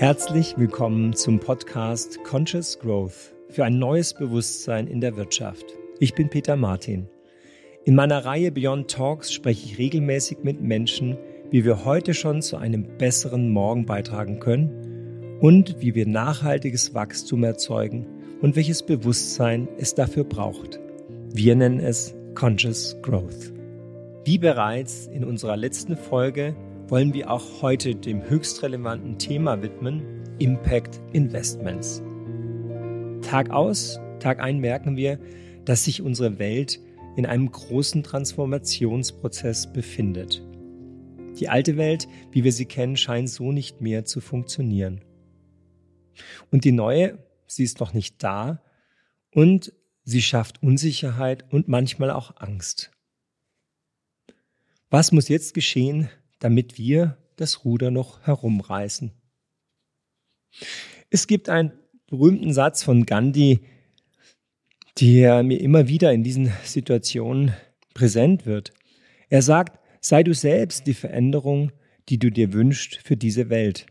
[0.00, 5.76] Herzlich willkommen zum Podcast Conscious Growth für ein neues Bewusstsein in der Wirtschaft.
[5.98, 7.06] Ich bin Peter Martin.
[7.84, 11.18] In meiner Reihe Beyond Talks spreche ich regelmäßig mit Menschen,
[11.50, 17.44] wie wir heute schon zu einem besseren Morgen beitragen können und wie wir nachhaltiges Wachstum
[17.44, 18.06] erzeugen
[18.40, 20.80] und welches Bewusstsein es dafür braucht.
[21.30, 23.52] Wir nennen es Conscious Growth.
[24.24, 26.56] Wie bereits in unserer letzten Folge
[26.90, 30.02] wollen wir auch heute dem höchst relevanten Thema widmen,
[30.40, 32.02] Impact Investments.
[33.22, 35.20] Tag aus, Tag ein merken wir,
[35.64, 36.80] dass sich unsere Welt
[37.16, 40.42] in einem großen Transformationsprozess befindet.
[41.38, 45.04] Die alte Welt, wie wir sie kennen, scheint so nicht mehr zu funktionieren.
[46.50, 48.64] Und die neue, sie ist noch nicht da
[49.32, 52.90] und sie schafft Unsicherheit und manchmal auch Angst.
[54.90, 56.10] Was muss jetzt geschehen,
[56.40, 59.12] damit wir das Ruder noch herumreißen.
[61.08, 61.72] Es gibt einen
[62.08, 63.60] berühmten Satz von Gandhi,
[65.00, 67.54] der mir immer wieder in diesen Situationen
[67.94, 68.72] präsent wird.
[69.28, 71.72] Er sagt, sei du selbst die Veränderung,
[72.08, 73.86] die du dir wünschst für diese Welt.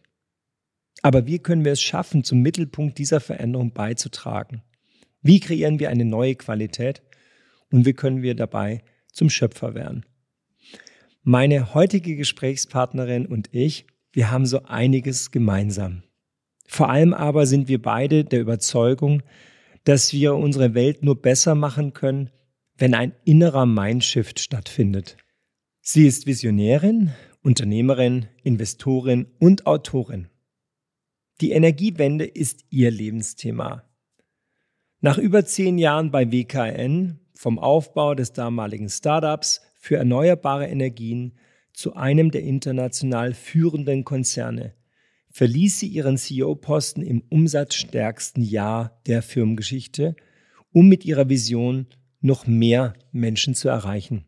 [1.02, 4.64] Aber wie können wir es schaffen, zum Mittelpunkt dieser Veränderung beizutragen?
[5.22, 7.02] Wie kreieren wir eine neue Qualität
[7.72, 10.06] und wie können wir dabei zum Schöpfer werden?
[11.32, 16.02] Meine heutige Gesprächspartnerin und ich, wir haben so einiges gemeinsam.
[16.66, 19.22] Vor allem aber sind wir beide der Überzeugung,
[19.84, 22.32] dass wir unsere Welt nur besser machen können,
[22.80, 25.18] wenn ein innerer Mindshift stattfindet.
[25.82, 27.12] Sie ist Visionärin,
[27.44, 30.30] Unternehmerin, Investorin und Autorin.
[31.42, 33.84] Die Energiewende ist ihr Lebensthema.
[35.00, 41.34] Nach über zehn Jahren bei WKN, vom Aufbau des damaligen Startups für erneuerbare Energien
[41.74, 44.76] zu einem der international führenden Konzerne,
[45.32, 50.18] verließ sie ihren CEO-Posten im umsatzstärksten Jahr der Firmengeschichte,
[50.74, 51.88] um mit ihrer Vision
[52.20, 54.26] noch mehr Menschen zu erreichen.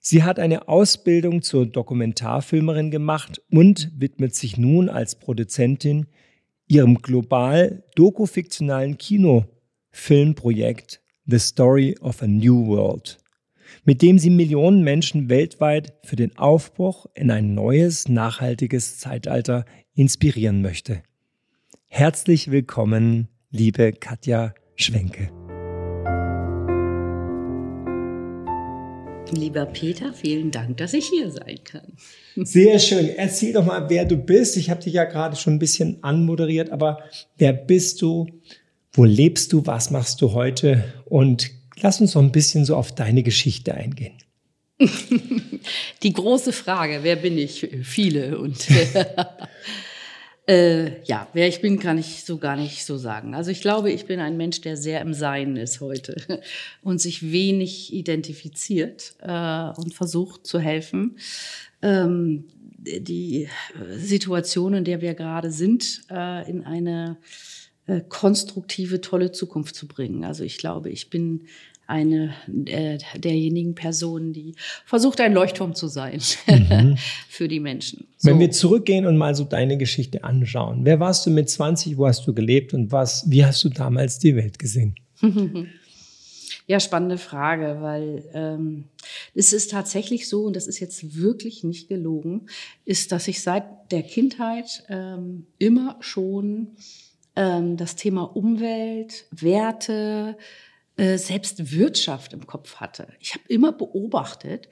[0.00, 6.06] Sie hat eine Ausbildung zur Dokumentarfilmerin gemacht und widmet sich nun als Produzentin
[6.66, 13.18] ihrem global dokufiktionalen Kinofilmprojekt The Story of a New World
[13.84, 19.64] mit dem sie Millionen Menschen weltweit für den Aufbruch in ein neues, nachhaltiges Zeitalter
[19.94, 21.02] inspirieren möchte.
[21.88, 25.30] Herzlich willkommen, liebe Katja Schwenke.
[29.30, 31.92] Lieber Peter, vielen Dank, dass ich hier sein kann.
[32.36, 33.10] Sehr schön.
[33.16, 34.56] Erzähl doch mal, wer du bist.
[34.56, 37.00] Ich habe dich ja gerade schon ein bisschen anmoderiert, aber
[37.36, 38.26] wer bist du?
[38.92, 39.66] Wo lebst du?
[39.66, 40.84] Was machst du heute?
[41.04, 41.50] Und
[41.80, 44.14] Lass uns noch ein bisschen so auf deine Geschichte eingehen.
[46.02, 47.68] Die große Frage, wer bin ich?
[47.82, 48.68] Viele und
[50.48, 53.34] äh, ja, wer ich bin, kann ich so gar nicht so sagen.
[53.34, 56.40] Also ich glaube, ich bin ein Mensch, der sehr im Sein ist heute
[56.82, 61.18] und sich wenig identifiziert äh, und versucht zu helfen.
[61.82, 62.44] Ähm,
[62.78, 63.48] die
[63.96, 67.18] Situation, in der wir gerade sind, äh, in eine
[67.88, 70.24] äh, konstruktive, tolle Zukunft zu bringen.
[70.24, 71.46] Also ich glaube, ich bin
[71.86, 72.34] eine
[72.66, 74.54] äh, derjenigen Personen, die
[74.84, 76.98] versucht, ein Leuchtturm zu sein mhm.
[77.28, 78.06] für die Menschen.
[78.18, 78.28] So.
[78.28, 80.84] Wenn wir zurückgehen und mal so deine Geschichte anschauen.
[80.84, 81.96] Wer warst du mit 20?
[81.96, 84.94] Wo hast du gelebt und was, wie hast du damals die Welt gesehen?
[86.70, 88.84] Ja, spannende Frage, weil ähm,
[89.34, 92.50] es ist tatsächlich so, und das ist jetzt wirklich nicht gelogen,
[92.84, 96.76] ist, dass ich seit der Kindheit ähm, immer schon
[97.76, 100.36] das Thema Umwelt, Werte,
[100.96, 103.08] äh, selbst Wirtschaft im Kopf hatte.
[103.20, 104.68] Ich habe immer beobachtet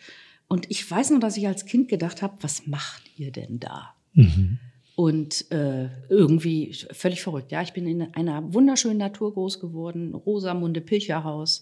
[0.48, 3.94] und ich weiß noch, dass ich als Kind gedacht habe, was macht ihr denn da?
[4.14, 4.58] Mhm.
[4.96, 7.52] Und äh, irgendwie völlig verrückt.
[7.52, 10.14] Ja, ich bin in einer wunderschönen Natur groß geworden.
[10.14, 11.60] Rosamunde Pilcherhaus,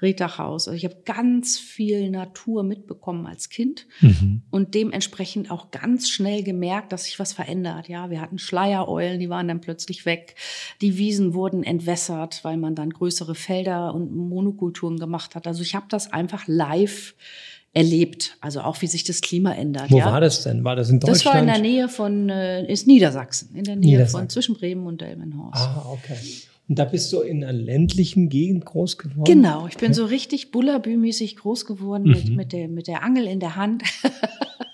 [0.00, 0.68] Retachhaus.
[0.68, 4.42] Also ich habe ganz viel Natur mitbekommen als Kind mhm.
[4.52, 7.88] und dementsprechend auch ganz schnell gemerkt, dass sich was verändert.
[7.88, 10.36] Ja, wir hatten Schleiereulen, die waren dann plötzlich weg.
[10.80, 15.48] Die Wiesen wurden entwässert, weil man dann größere Felder und Monokulturen gemacht hat.
[15.48, 17.16] Also ich habe das einfach live
[17.76, 18.38] erlebt.
[18.40, 19.90] Also auch, wie sich das Klima ändert.
[19.90, 20.06] Wo ja.
[20.06, 20.64] war das denn?
[20.64, 21.24] War das in Deutschland?
[21.24, 24.86] Das war in der Nähe von, äh, ist Niedersachsen, in der Nähe von zwischen Bremen
[24.86, 25.60] und Delmenhorst.
[25.60, 26.16] Ah, okay.
[26.68, 29.24] Und da bist du in einer ländlichen Gegend groß geworden?
[29.24, 32.12] Genau, ich bin so richtig bullabü-mäßig groß geworden mhm.
[32.12, 33.84] mit, mit, der, mit der Angel in der Hand.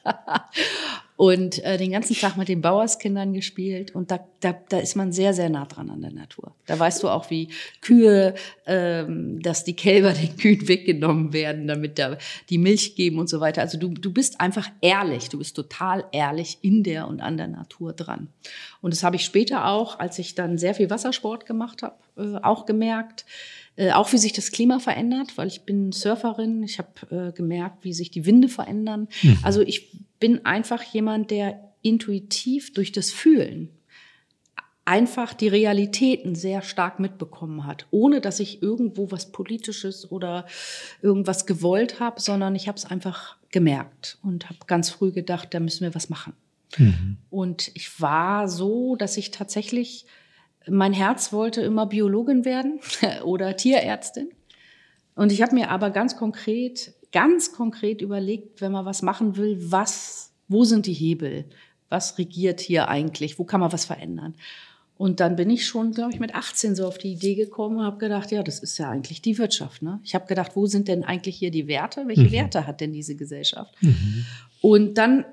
[1.22, 3.94] und äh, den ganzen Tag mit den Bauerskindern gespielt.
[3.94, 6.52] Und da, da, da ist man sehr, sehr nah dran an der Natur.
[6.66, 7.46] Da weißt du auch, wie
[7.80, 8.34] Kühe,
[8.66, 12.18] ähm, dass die Kälber den Kühen weggenommen werden, damit da
[12.50, 13.60] die Milch geben und so weiter.
[13.60, 17.46] Also du, du bist einfach ehrlich, du bist total ehrlich in der und an der
[17.46, 18.26] Natur dran.
[18.80, 22.42] Und das habe ich später auch, als ich dann sehr viel Wassersport gemacht habe, äh,
[22.42, 23.24] auch gemerkt
[23.76, 26.62] äh, auch wie sich das Klima verändert, weil ich bin Surferin.
[26.62, 29.08] Ich habe äh, gemerkt, wie sich die Winde verändern.
[29.22, 29.38] Mhm.
[29.42, 29.88] Also ich
[30.22, 33.70] bin einfach jemand, der intuitiv durch das Fühlen
[34.84, 40.46] einfach die Realitäten sehr stark mitbekommen hat, ohne dass ich irgendwo was Politisches oder
[41.02, 45.58] irgendwas gewollt habe, sondern ich habe es einfach gemerkt und habe ganz früh gedacht, da
[45.58, 46.34] müssen wir was machen.
[46.78, 47.16] Mhm.
[47.28, 50.06] Und ich war so, dass ich tatsächlich
[50.68, 52.78] mein Herz wollte immer Biologin werden
[53.24, 54.30] oder Tierärztin.
[55.16, 59.56] Und ich habe mir aber ganz konkret, ganz konkret überlegt, wenn man was machen will,
[59.70, 61.44] was, wo sind die Hebel?
[61.88, 63.38] Was regiert hier eigentlich?
[63.38, 64.34] Wo kann man was verändern?
[64.96, 67.84] Und dann bin ich schon, glaube ich, mit 18 so auf die Idee gekommen und
[67.84, 69.82] habe gedacht, ja, das ist ja eigentlich die Wirtschaft.
[69.82, 70.00] Ne?
[70.04, 72.06] Ich habe gedacht, wo sind denn eigentlich hier die Werte?
[72.06, 72.32] Welche mhm.
[72.32, 73.74] Werte hat denn diese Gesellschaft?
[73.82, 74.24] Mhm.
[74.60, 75.24] Und dann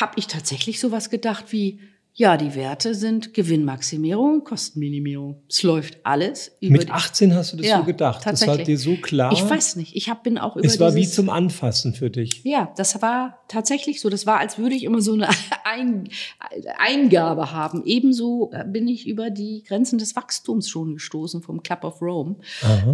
[0.00, 1.80] habe ich tatsächlich sowas gedacht wie,
[2.18, 5.40] ja, die Werte sind Gewinnmaximierung und Kostenminimierung.
[5.48, 8.26] Es läuft alles über Mit 18 hast du das ja, so gedacht.
[8.26, 9.32] Das war dir so klar.
[9.32, 9.94] Ich weiß nicht.
[9.94, 12.40] Ich hab, bin auch über Es war wie zum Anfassen für dich.
[12.42, 14.10] Ja, das war tatsächlich so.
[14.10, 15.28] Das war, als würde ich immer so eine
[15.64, 16.08] Ein
[16.78, 17.84] Eingabe haben.
[17.84, 22.34] Ebenso bin ich über die Grenzen des Wachstums schon gestoßen vom Club of Rome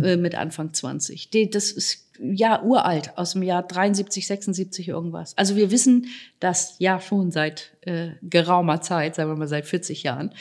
[0.02, 1.30] äh, mit Anfang 20.
[1.50, 5.36] Das ist ja uralt, aus dem Jahr 73, 76 irgendwas.
[5.36, 6.06] Also wir wissen
[6.40, 10.32] das ja schon seit äh, geraumer Zeit, sagen wir mal seit 40 Jahren,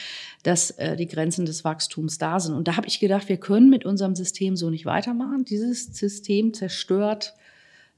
[0.43, 2.53] dass äh, die Grenzen des Wachstums da sind.
[2.53, 5.45] Und da habe ich gedacht, wir können mit unserem System so nicht weitermachen.
[5.45, 7.33] Dieses System zerstört,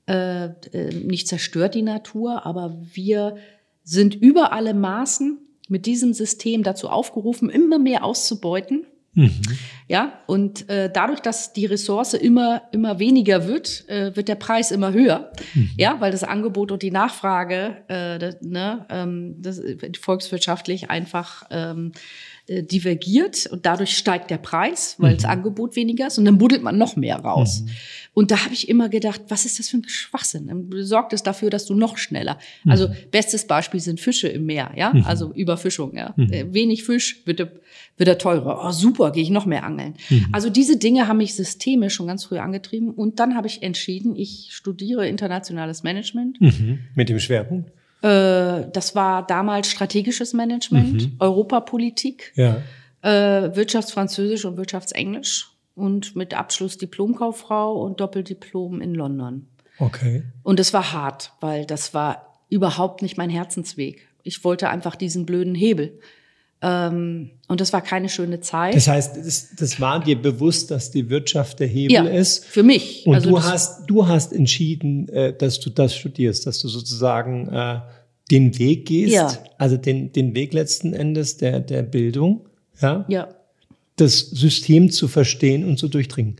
[0.07, 3.37] äh, äh, nicht zerstört die Natur, aber wir
[3.83, 5.37] sind über alle Maßen
[5.67, 9.41] mit diesem System dazu aufgerufen, immer mehr auszubeuten Mhm.
[9.87, 14.71] Ja, und äh, dadurch, dass die Ressource immer, immer weniger wird, äh, wird der Preis
[14.71, 15.31] immer höher.
[15.53, 15.71] Mhm.
[15.77, 19.61] Ja, weil das Angebot und die Nachfrage, äh, das, ne, ähm, das,
[19.99, 21.93] volkswirtschaftlich einfach ähm,
[22.47, 25.15] äh, divergiert und dadurch steigt der Preis, weil mhm.
[25.15, 27.61] das Angebot weniger ist und dann buddelt man noch mehr raus.
[27.61, 27.69] Mhm.
[28.13, 30.47] Und da habe ich immer gedacht, was ist das für ein Schwachsinn?
[30.47, 32.37] Dann sorgt es dafür, dass du noch schneller.
[32.63, 32.71] Mhm.
[32.71, 35.03] Also bestes Beispiel sind Fische im Meer, ja, mhm.
[35.05, 36.13] also Überfischung, ja.
[36.15, 36.31] Mhm.
[36.31, 38.63] Äh, wenig Fisch wird, wird er teurer.
[38.63, 39.95] Oh, super, gehe ich noch mehr angeln.
[40.11, 40.27] Mhm.
[40.31, 44.15] Also diese Dinge haben mich systemisch schon ganz früh angetrieben und dann habe ich entschieden,
[44.15, 46.39] ich studiere internationales Management.
[46.93, 47.71] Mit dem Schwerpunkt?
[48.05, 51.15] Äh, das war damals strategisches Management, mhm.
[51.17, 52.57] Europapolitik, ja.
[53.01, 59.47] äh, Wirtschaftsfranzösisch und Wirtschaftsenglisch und mit Abschluss Diplomkauffrau und Doppeldiplom in London.
[59.79, 60.23] Okay.
[60.43, 64.07] Und es war hart, weil das war überhaupt nicht mein Herzensweg.
[64.21, 65.99] Ich wollte einfach diesen blöden Hebel.
[66.61, 68.75] Ähm, und das war keine schöne Zeit.
[68.75, 72.45] Das heißt, das, das war dir bewusst, dass die Wirtschaft der Hebel ja, ist.
[72.45, 73.05] Für mich.
[73.05, 77.49] Und also du hast, du hast entschieden, äh, dass du das studierst, dass du sozusagen
[77.49, 77.79] äh,
[78.31, 79.31] den Weg gehst, ja.
[79.57, 82.47] also den, den Weg letzten Endes der, der Bildung,
[82.81, 83.05] ja?
[83.07, 83.29] Ja
[83.95, 86.35] das System zu verstehen und zu durchdringen.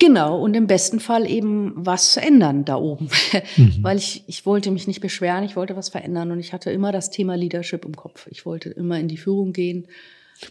[0.00, 3.08] Genau, und im besten Fall eben was zu ändern da oben.
[3.56, 3.82] Mhm.
[3.82, 6.92] Weil ich, ich wollte mich nicht beschweren, ich wollte was verändern und ich hatte immer
[6.92, 8.26] das Thema Leadership im Kopf.
[8.30, 9.86] Ich wollte immer in die Führung gehen.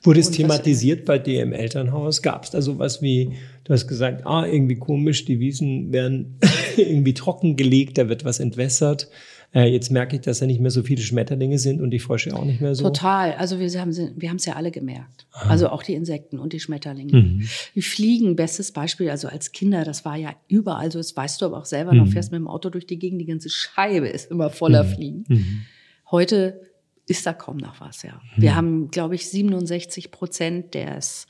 [0.04, 2.22] Wurde es thematisiert bei dir im Elternhaus?
[2.22, 6.40] Gab es da sowas wie, du hast gesagt, ah, irgendwie komisch, die Wiesen werden
[6.78, 9.10] irgendwie trockengelegt, da wird was entwässert.
[9.54, 12.36] Äh, jetzt merke ich, dass da nicht mehr so viele Schmetterlinge sind und die Frösche
[12.36, 12.84] auch nicht mehr so.
[12.84, 13.34] Total.
[13.34, 15.26] Also wir haben wir haben es ja alle gemerkt.
[15.32, 15.50] Aha.
[15.50, 17.14] Also auch die Insekten und die Schmetterlinge.
[17.14, 17.48] Mhm.
[17.74, 19.10] Die Fliegen, bestes Beispiel.
[19.10, 21.00] Also als Kinder, das war ja überall so.
[21.00, 22.00] Das weißt du aber auch selber mhm.
[22.00, 22.08] noch.
[22.10, 24.90] Fährst mit dem Auto durch die Gegend, die ganze Scheibe ist immer voller mhm.
[24.90, 25.24] Fliegen.
[25.28, 25.62] Mhm.
[26.12, 26.62] Heute
[27.08, 28.22] ist da kaum noch was, ja.
[28.36, 28.56] Wir mhm.
[28.56, 31.26] haben, glaube ich, 67 Prozent des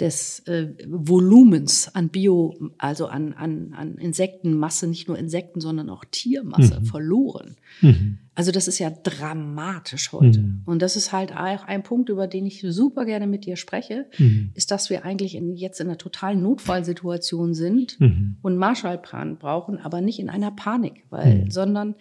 [0.00, 6.04] des äh, Volumens an Bio, also an, an, an Insektenmasse, nicht nur Insekten, sondern auch
[6.10, 6.84] Tiermasse mhm.
[6.86, 7.56] verloren.
[7.82, 8.18] Mhm.
[8.34, 10.40] Also das ist ja dramatisch heute.
[10.40, 10.62] Mhm.
[10.64, 14.06] Und das ist halt auch ein Punkt, über den ich super gerne mit dir spreche,
[14.18, 14.50] mhm.
[14.54, 18.36] ist, dass wir eigentlich in, jetzt in einer totalen Notfallsituation sind mhm.
[18.40, 21.50] und Marshallplan brauchen, aber nicht in einer Panik, weil, mhm.
[21.50, 21.94] sondern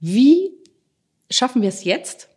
[0.00, 0.50] wie
[1.30, 2.30] schaffen wir es jetzt?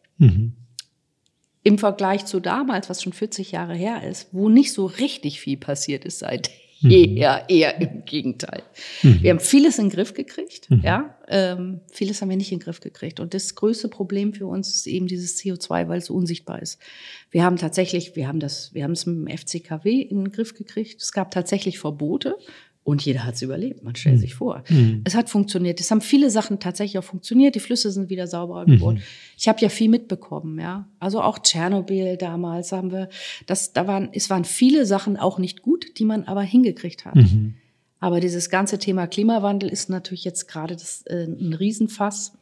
[1.64, 5.58] Im Vergleich zu damals, was schon 40 Jahre her ist, wo nicht so richtig viel
[5.58, 6.50] passiert ist seit
[6.82, 6.92] mhm.
[6.92, 8.64] eher, eher im Gegenteil.
[9.04, 9.22] Mhm.
[9.22, 10.82] Wir haben vieles in den Griff gekriegt, mhm.
[10.84, 13.20] ja, ähm, vieles haben wir nicht in den Griff gekriegt.
[13.20, 16.80] Und das größte Problem für uns ist eben dieses CO2, weil es so unsichtbar ist.
[17.32, 20.54] Wir haben tatsächlich, wir haben das, wir haben es mit dem FCKW in den Griff
[20.54, 21.02] gekriegt.
[21.02, 22.38] Es gab tatsächlich Verbote
[22.88, 24.20] Und jeder hat es überlebt, man stellt mhm.
[24.22, 24.64] sich vor.
[24.70, 25.02] Mhm.
[25.04, 25.82] Es hat funktioniert.
[25.82, 27.54] Es haben viele Sachen tatsächlich auch funktioniert.
[27.56, 29.00] Die Flüsse sind wieder sauberer geworden.
[29.00, 29.04] Mhm.
[29.38, 30.88] Ich habe ja viel mitbekommen, ja.
[30.98, 33.10] Also auch Tschernobyl damals haben wir,
[33.46, 37.16] das, da waren, es waren viele Sachen auch nicht gut, die man aber hingekriegt hat.
[37.16, 37.56] Mhm.
[38.00, 42.38] Aber dieses ganze Thema Klimawandel ist natürlich jetzt gerade das, äh, ein Riesenfass.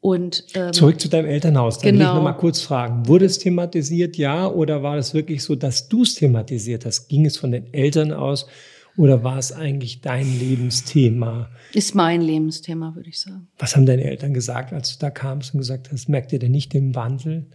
[0.00, 1.78] Und, ähm, Zurück zu deinem Elternhaus.
[1.80, 1.98] Dann genau.
[1.98, 3.08] will ich noch mal kurz fragen.
[3.08, 4.46] Wurde es thematisiert, ja?
[4.46, 7.08] Oder war es wirklich so, dass du es thematisiert hast?
[7.08, 8.46] Ging es von den Eltern aus?
[8.98, 11.48] Oder war es eigentlich dein Lebensthema?
[11.72, 13.46] Ist mein Lebensthema, würde ich sagen.
[13.56, 16.50] Was haben deine Eltern gesagt, als du da kamst und gesagt hast, merkt ihr denn
[16.50, 17.46] nicht den Wandel?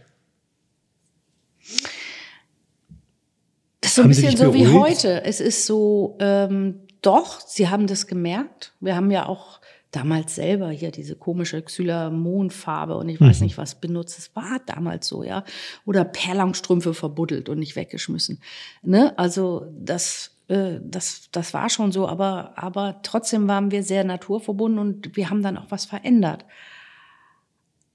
[3.82, 5.22] Das ist so ein bisschen so wie heute.
[5.24, 8.72] Es ist so, ähm, doch, sie haben das gemerkt.
[8.80, 9.60] Wir haben ja auch
[9.90, 13.44] damals selber hier diese komische Xylamonfarbe und ich weiß mhm.
[13.44, 14.18] nicht was benutzt.
[14.18, 15.44] Es war damals so, ja.
[15.84, 18.40] Oder Perlangstrümpfe verbuddelt und nicht weggeschmissen.
[18.82, 19.16] Ne?
[19.18, 24.78] Also das, äh, das, das war schon so, aber, aber trotzdem waren wir sehr naturverbunden
[24.78, 26.44] und wir haben dann auch was verändert.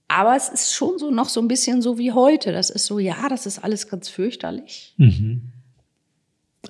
[0.08, 2.52] Aber es ist schon so noch so ein bisschen so wie heute.
[2.52, 4.96] Das ist so, ja, das ist alles ganz fürchterlich.
[4.98, 5.52] Mhm.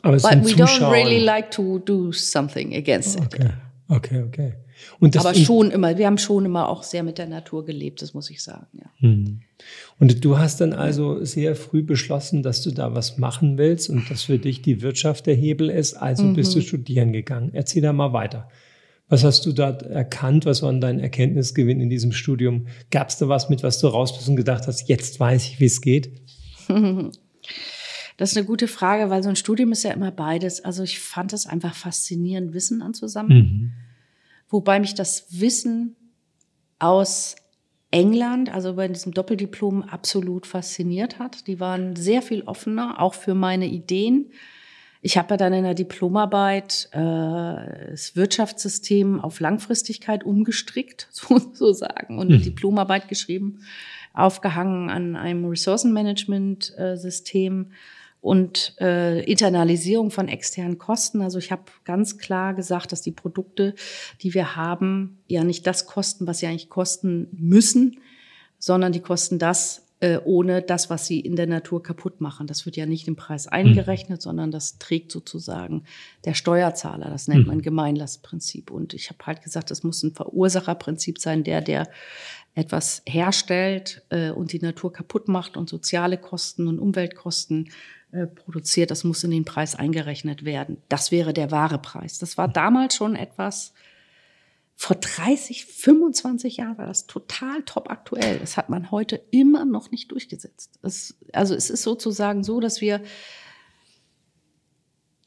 [0.02, 0.68] Aber es But we Zuschauern.
[0.68, 3.46] don't really like to do something against okay.
[3.46, 3.52] it.
[3.88, 4.54] Okay, okay.
[5.02, 8.30] Aber schon immer, wir haben schon immer auch sehr mit der Natur gelebt, das muss
[8.30, 8.68] ich sagen.
[8.74, 8.90] Ja.
[8.98, 9.42] Hm.
[10.00, 14.10] Und du hast dann also sehr früh beschlossen, dass du da was machen willst und
[14.10, 15.96] dass für dich die Wirtschaft der Hebel ist.
[15.96, 16.36] Also mhm.
[16.36, 17.50] bist du studieren gegangen.
[17.54, 18.50] Erzähl da mal weiter.
[19.10, 20.46] Was hast du da erkannt?
[20.46, 22.68] Was war dein Erkenntnisgewinn in diesem Studium?
[22.92, 25.60] Gab es da was, mit was du raus bist und gedacht hast, jetzt weiß ich,
[25.60, 26.12] wie es geht?
[28.18, 30.66] Das ist eine gute Frage, weil so ein Studium ist ja immer beides.
[30.66, 33.40] Also ich fand es einfach faszinierend, Wissen anzusammeln.
[33.40, 33.72] Mhm.
[34.50, 35.96] Wobei mich das Wissen
[36.80, 37.36] aus
[37.92, 41.48] England, also bei diesem Doppeldiplom, absolut fasziniert hat.
[41.48, 44.32] Die waren sehr viel offener, auch für meine Ideen.
[45.02, 52.28] Ich habe ja dann in der Diplomarbeit äh, das Wirtschaftssystem auf Langfristigkeit umgestrickt, sozusagen, und
[52.28, 52.44] eine mhm.
[52.44, 53.62] Diplomarbeit geschrieben,
[54.14, 57.62] aufgehangen an einem Ressourcenmanagement-System.
[57.62, 57.66] Äh,
[58.22, 61.22] und äh, Internalisierung von externen Kosten.
[61.22, 63.76] Also ich habe ganz klar gesagt, dass die Produkte,
[64.22, 68.00] die wir haben, ja nicht das kosten, was sie eigentlich kosten müssen,
[68.58, 72.48] sondern die kosten das, äh, ohne das, was sie in der Natur kaputt machen.
[72.48, 74.24] Das wird ja nicht im Preis eingerechnet, mhm.
[74.24, 75.84] sondern das trägt sozusagen
[76.26, 77.10] der Steuerzahler.
[77.10, 77.48] Das nennt mhm.
[77.48, 78.70] man Gemeinlastprinzip.
[78.70, 81.90] Und ich habe halt gesagt, das muss ein Verursacherprinzip sein, der, der
[82.54, 87.70] etwas herstellt äh, und die Natur kaputt macht und soziale Kosten und Umweltkosten
[88.36, 90.78] produziert, das muss in den Preis eingerechnet werden.
[90.90, 92.18] Das wäre der wahre Preis.
[92.18, 93.74] Das war damals schon etwas,
[94.82, 98.40] vor 30, 25 Jahren war das total top aktuell.
[98.40, 100.80] Das hat man heute immer noch nicht durchgesetzt.
[100.82, 103.02] Es, also es ist sozusagen so, dass wir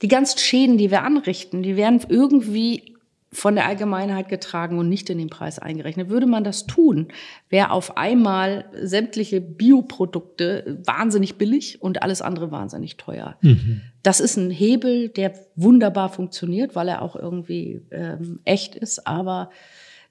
[0.00, 2.96] die ganzen Schäden, die wir anrichten, die werden irgendwie
[3.32, 6.10] von der Allgemeinheit getragen und nicht in den Preis eingerechnet.
[6.10, 7.08] Würde man das tun,
[7.48, 13.36] wäre auf einmal sämtliche Bioprodukte wahnsinnig billig und alles andere wahnsinnig teuer.
[13.40, 13.80] Mhm.
[14.02, 19.06] Das ist ein Hebel, der wunderbar funktioniert, weil er auch irgendwie ähm, echt ist.
[19.06, 19.48] Aber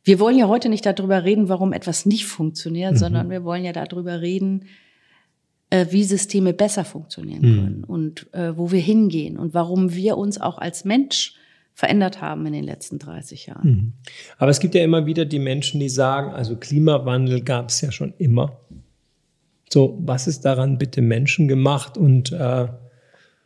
[0.03, 2.97] wir wollen ja heute nicht darüber reden, warum etwas nicht funktioniert, mhm.
[2.97, 4.65] sondern wir wollen ja darüber reden,
[5.69, 7.55] äh, wie Systeme besser funktionieren mhm.
[7.55, 11.35] können und äh, wo wir hingehen und warum wir uns auch als Mensch
[11.81, 13.67] verändert haben in den letzten 30 Jahren.
[13.67, 13.93] Mhm.
[14.37, 17.91] Aber es gibt ja immer wieder die Menschen, die sagen, also Klimawandel gab es ja
[17.91, 18.59] schon immer.
[19.67, 22.67] So, was ist daran bitte Menschen gemacht und äh,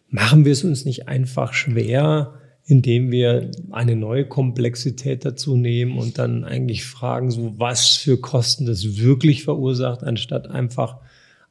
[0.09, 2.33] machen wir es uns nicht einfach schwer,
[2.65, 8.65] indem wir eine neue Komplexität dazu nehmen und dann eigentlich fragen, so was für Kosten
[8.65, 10.97] das wirklich verursacht, anstatt einfach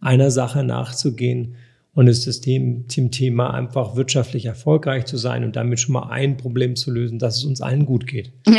[0.01, 1.55] einer Sache nachzugehen,
[1.95, 6.11] und es ist dem, dem Thema einfach wirtschaftlich erfolgreich zu sein und damit schon mal
[6.11, 8.33] ein Problem zu lösen, dass es uns allen gut geht.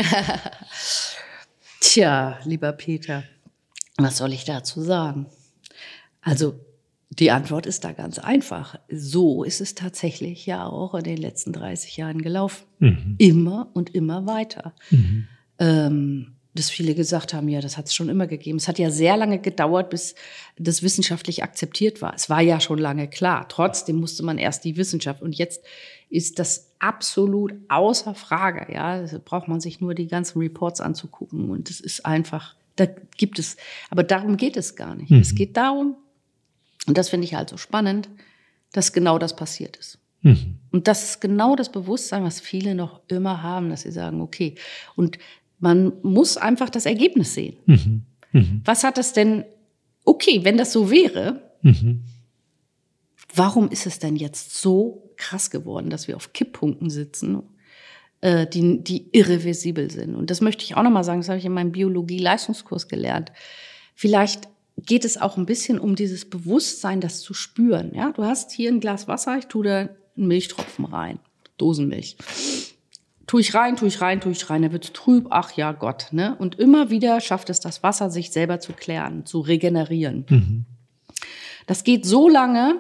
[1.81, 3.23] Tja, lieber Peter,
[3.97, 5.27] was soll ich dazu sagen?
[6.21, 6.59] Also
[7.09, 8.79] die Antwort ist da ganz einfach.
[8.89, 12.65] So ist es tatsächlich ja auch in den letzten 30 Jahren gelaufen.
[12.79, 13.15] Mhm.
[13.17, 14.73] Immer und immer weiter.
[14.89, 15.27] Mhm.
[15.59, 18.57] Ähm, dass viele gesagt haben, ja, das hat es schon immer gegeben.
[18.57, 20.15] Es hat ja sehr lange gedauert, bis
[20.57, 22.13] das wissenschaftlich akzeptiert war.
[22.15, 23.47] Es war ja schon lange klar.
[23.50, 25.21] Trotzdem musste man erst die Wissenschaft.
[25.21, 25.63] Und jetzt
[26.09, 28.74] ist das absolut außer Frage.
[28.74, 31.50] Ja, da braucht man sich nur die ganzen Reports anzugucken.
[31.50, 32.85] Und es ist einfach, da
[33.17, 33.57] gibt es,
[33.89, 35.12] aber darum geht es gar nicht.
[35.12, 35.19] Mhm.
[35.19, 35.97] Es geht darum,
[36.88, 38.07] und das finde ich halt so spannend,
[38.71, 40.00] dass genau das passiert ist.
[40.21, 40.59] Mhm.
[40.71, 44.55] Und das ist genau das Bewusstsein, was viele noch immer haben, dass sie sagen, okay,
[44.95, 45.17] und
[45.59, 47.57] man muss einfach das Ergebnis sehen.
[47.65, 48.01] Mhm.
[48.31, 48.62] Mhm.
[48.65, 49.45] Was hat das denn,
[50.03, 52.03] okay, wenn das so wäre, mhm.
[53.33, 57.43] warum ist es denn jetzt so krass geworden, dass wir auf Kipppunkten sitzen?
[58.25, 60.15] äh, die, die irreversibel sind.
[60.15, 63.31] Und das möchte ich auch nochmal sagen, das habe ich in meinem Biologie-Leistungskurs gelernt.
[63.93, 67.91] Vielleicht geht es auch ein bisschen um dieses Bewusstsein, das zu spüren.
[67.93, 71.19] Ja, du hast hier ein Glas Wasser, ich tue da einen Milchtropfen rein,
[71.57, 72.17] Dosenmilch.
[73.27, 75.72] Tue ich rein, tue ich rein, tue ich rein, dann wird es trüb, ach ja
[75.72, 76.08] Gott.
[76.12, 76.36] Ne?
[76.38, 80.25] Und immer wieder schafft es das Wasser, sich selber zu klären, zu regenerieren.
[80.29, 80.65] Mhm.
[81.65, 82.75] Das geht so lange,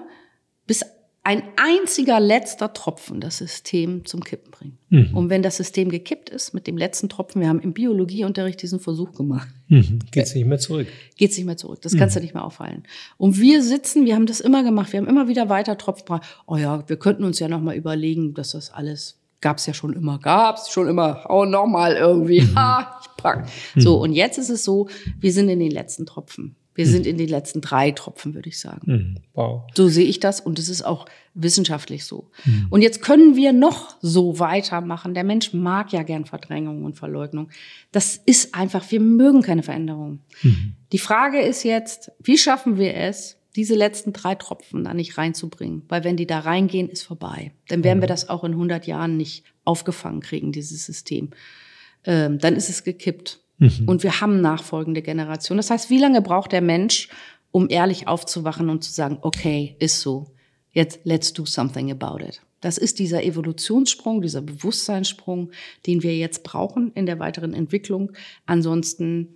[0.67, 0.83] bis
[1.25, 4.77] ein einziger letzter Tropfen das System zum Kippen bringt.
[4.89, 5.17] Mhm.
[5.17, 8.79] Und wenn das System gekippt ist mit dem letzten Tropfen, wir haben im Biologieunterricht diesen
[8.79, 9.47] Versuch gemacht.
[9.67, 9.97] Mhm.
[10.11, 10.87] Geht es nicht mehr zurück.
[11.17, 11.81] Geht es nicht mehr zurück.
[11.81, 11.97] Das mhm.
[11.97, 12.83] kannst du nicht mehr aufhalten.
[13.17, 16.19] Und wir sitzen, wir haben das immer gemacht, wir haben immer wieder weiter Tropfen.
[16.45, 19.75] Oh ja, wir könnten uns ja noch mal überlegen, dass das alles gab es ja
[19.75, 22.55] schon immer, gab es schon immer, oh nochmal irgendwie, mhm.
[22.55, 23.47] ha, ich pack.
[23.75, 24.01] So, mhm.
[24.01, 26.55] und jetzt ist es so, wir sind in den letzten Tropfen.
[26.73, 26.89] Wir mhm.
[26.89, 28.91] sind in den letzten drei Tropfen, würde ich sagen.
[28.91, 29.17] Mhm.
[29.35, 29.61] Wow.
[29.75, 32.31] So sehe ich das und es ist auch wissenschaftlich so.
[32.43, 32.65] Mhm.
[32.71, 35.13] Und jetzt können wir noch so weitermachen.
[35.13, 37.49] Der Mensch mag ja gern Verdrängung und Verleugnung.
[37.91, 40.21] Das ist einfach, wir mögen keine Veränderung.
[40.41, 40.73] Mhm.
[40.91, 45.83] Die Frage ist jetzt, wie schaffen wir es, diese letzten drei Tropfen da nicht reinzubringen?
[45.87, 47.51] Weil wenn die da reingehen, ist vorbei.
[47.67, 48.09] Dann werden wir mhm.
[48.09, 51.29] das auch in 100 Jahren nicht aufgefangen kriegen, dieses System.
[52.03, 53.39] Ähm, dann ist es gekippt.
[53.57, 53.87] Mhm.
[53.87, 55.57] Und wir haben nachfolgende Generationen.
[55.57, 57.09] Das heißt, wie lange braucht der Mensch,
[57.51, 60.31] um ehrlich aufzuwachen und zu sagen, okay, ist so.
[60.71, 62.41] Jetzt let's do something about it.
[62.59, 65.51] Das ist dieser Evolutionssprung, dieser Bewusstseinssprung,
[65.85, 68.11] den wir jetzt brauchen in der weiteren Entwicklung.
[68.45, 69.34] Ansonsten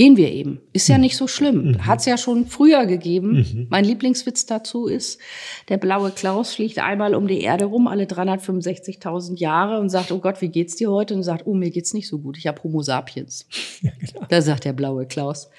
[0.00, 0.62] gehen wir eben.
[0.72, 1.72] Ist ja nicht so schlimm.
[1.72, 1.86] Mhm.
[1.86, 3.32] Hat es ja schon früher gegeben.
[3.32, 3.66] Mhm.
[3.68, 5.20] Mein Lieblingswitz dazu ist,
[5.68, 10.18] der blaue Klaus fliegt einmal um die Erde rum, alle 365.000 Jahre und sagt, oh
[10.18, 11.14] Gott, wie geht's dir heute?
[11.14, 12.38] Und sagt, oh, mir geht's nicht so gut.
[12.38, 13.46] Ich habe Homo sapiens.
[13.82, 14.26] Ja, genau.
[14.26, 15.50] Da sagt der blaue Klaus,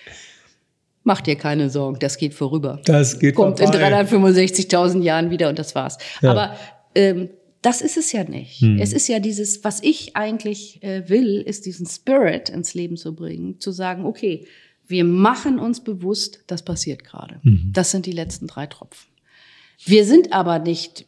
[1.03, 2.79] mach dir keine Sorgen, das geht vorüber.
[2.85, 3.77] Das geht Kommt vorbei.
[3.77, 5.99] in 365.000 Jahren wieder und das war's.
[6.21, 6.31] Ja.
[6.31, 6.55] Aber
[6.95, 7.29] ähm,
[7.61, 8.61] das ist es ja nicht.
[8.61, 8.79] Hm.
[8.79, 13.15] Es ist ja dieses, was ich eigentlich äh, will, ist diesen Spirit ins Leben zu
[13.15, 14.45] bringen, zu sagen, okay,
[14.87, 17.39] wir machen uns bewusst, das passiert gerade.
[17.43, 17.71] Mhm.
[17.73, 19.09] Das sind die letzten drei Tropfen.
[19.85, 21.05] Wir sind aber nicht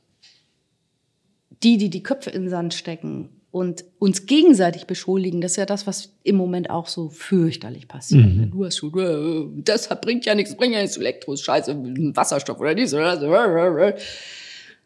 [1.63, 5.41] die, die die Köpfe in den Sand stecken und uns gegenseitig beschuldigen.
[5.41, 8.25] Das ist ja das, was im Moment auch so fürchterlich passiert.
[8.25, 8.51] Mhm.
[8.51, 11.75] Du hast schon, äh, das bringt ja nichts, bringt ja nichts Elektros, Scheiße,
[12.15, 13.97] Wasserstoff oder dies oder das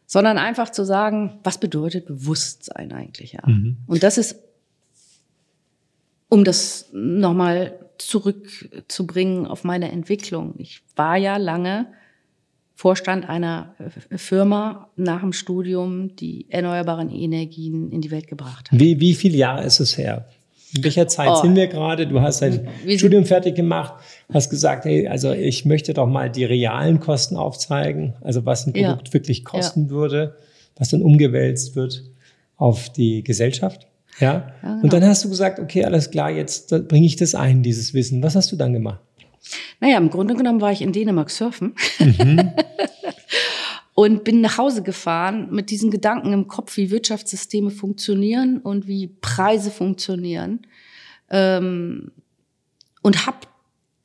[0.08, 3.34] sondern einfach zu sagen, was bedeutet Bewusstsein eigentlich?
[3.34, 3.42] Ja?
[3.46, 3.76] Mhm.
[3.86, 4.36] Und das ist,
[6.30, 10.54] um das nochmal zurückzubringen auf meine Entwicklung.
[10.56, 11.88] Ich war ja lange
[12.74, 13.74] Vorstand einer
[14.16, 18.80] Firma nach dem Studium, die erneuerbaren Energien in die Welt gebracht hat.
[18.80, 20.26] Wie, wie viele Jahre ist es her?
[20.74, 21.42] In welcher Zeit oh.
[21.42, 22.06] sind wir gerade?
[22.06, 23.94] Du hast dein wir Studium fertig gemacht,
[24.32, 28.72] hast gesagt, hey, also ich möchte doch mal die realen Kosten aufzeigen, also was ein
[28.72, 29.14] Produkt ja.
[29.14, 29.90] wirklich kosten ja.
[29.90, 30.36] würde,
[30.76, 32.04] was dann umgewälzt wird
[32.56, 33.86] auf die Gesellschaft.
[34.20, 34.26] Ja.
[34.32, 34.82] ja genau.
[34.82, 38.22] Und dann hast du gesagt, okay, alles klar, jetzt bringe ich das ein, dieses Wissen.
[38.22, 39.00] Was hast du dann gemacht?
[39.80, 41.74] Naja, im Grunde genommen war ich in Dänemark surfen.
[41.98, 42.52] Mhm.
[43.98, 49.08] und bin nach Hause gefahren mit diesen Gedanken im Kopf, wie Wirtschaftssysteme funktionieren und wie
[49.08, 50.60] Preise funktionieren.
[51.30, 52.12] Ähm,
[53.02, 53.38] und habe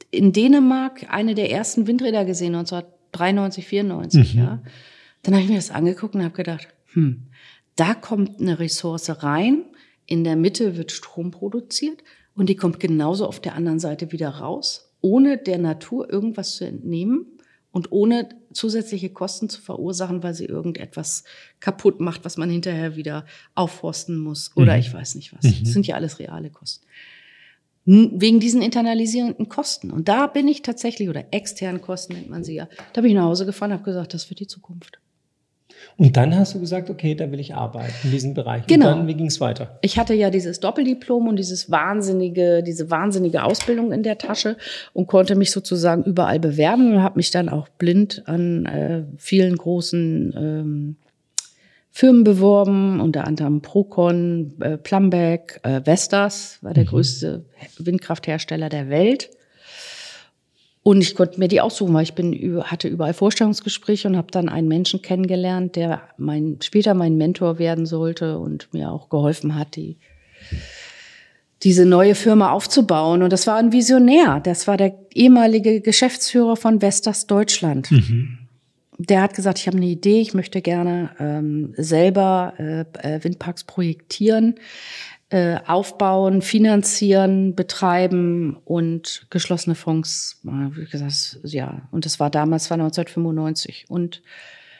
[0.09, 4.33] in Dänemark eine der ersten Windräder gesehen, 1993, 94.
[4.33, 4.39] Mhm.
[4.39, 4.63] Ja.
[5.21, 7.27] Dann habe ich mir das angeguckt und habe gedacht, hm,
[7.75, 9.63] da kommt eine Ressource rein,
[10.07, 12.03] in der Mitte wird Strom produziert
[12.33, 16.65] und die kommt genauso auf der anderen Seite wieder raus, ohne der Natur irgendwas zu
[16.65, 17.27] entnehmen
[17.71, 21.23] und ohne zusätzliche Kosten zu verursachen, weil sie irgendetwas
[21.59, 24.79] kaputt macht, was man hinterher wieder aufforsten muss oder mhm.
[24.79, 25.43] ich weiß nicht was.
[25.43, 25.63] Mhm.
[25.63, 26.85] Das sind ja alles reale Kosten.
[27.85, 29.91] Wegen diesen internalisierenden Kosten.
[29.91, 33.15] Und da bin ich tatsächlich, oder externen Kosten nennt man sie ja, da bin ich
[33.15, 34.99] nach Hause gefahren und habe gesagt, das wird die Zukunft.
[35.97, 38.65] Und dann hast du gesagt, okay, da will ich arbeiten in diesem Bereich.
[38.67, 38.91] Genau.
[38.91, 39.77] Und dann, wie ging es weiter?
[39.81, 44.57] Ich hatte ja dieses Doppeldiplom und dieses wahnsinnige, diese wahnsinnige Ausbildung in der Tasche
[44.93, 49.55] und konnte mich sozusagen überall bewerben und habe mich dann auch blind an äh, vielen
[49.55, 50.95] großen ähm,
[51.95, 56.87] Firmen beworben, unter anderem Procon, äh, Plumbeck, äh, Vestas war der mhm.
[56.87, 57.45] größte
[57.77, 59.29] Windkrafthersteller der Welt.
[60.83, 64.49] Und ich konnte mir die aussuchen, weil ich bin, hatte überall Vorstellungsgespräche und habe dann
[64.49, 69.77] einen Menschen kennengelernt, der mein, später mein Mentor werden sollte und mir auch geholfen hat,
[69.77, 69.97] die,
[71.63, 73.23] diese neue Firma aufzubauen.
[73.23, 74.41] Und das war ein Visionär.
[74.43, 77.89] Das war der ehemalige Geschäftsführer von Vestas Deutschland.
[77.89, 78.39] Mhm.
[78.97, 83.63] Der hat gesagt, ich habe eine Idee, ich möchte gerne ähm, selber äh, äh Windparks
[83.63, 84.55] projektieren.
[85.33, 91.81] Äh, aufbauen, finanzieren, betreiben und geschlossene Fonds, wie gesagt, ja.
[91.89, 93.85] Und das war damals, war 1995.
[93.89, 94.21] Und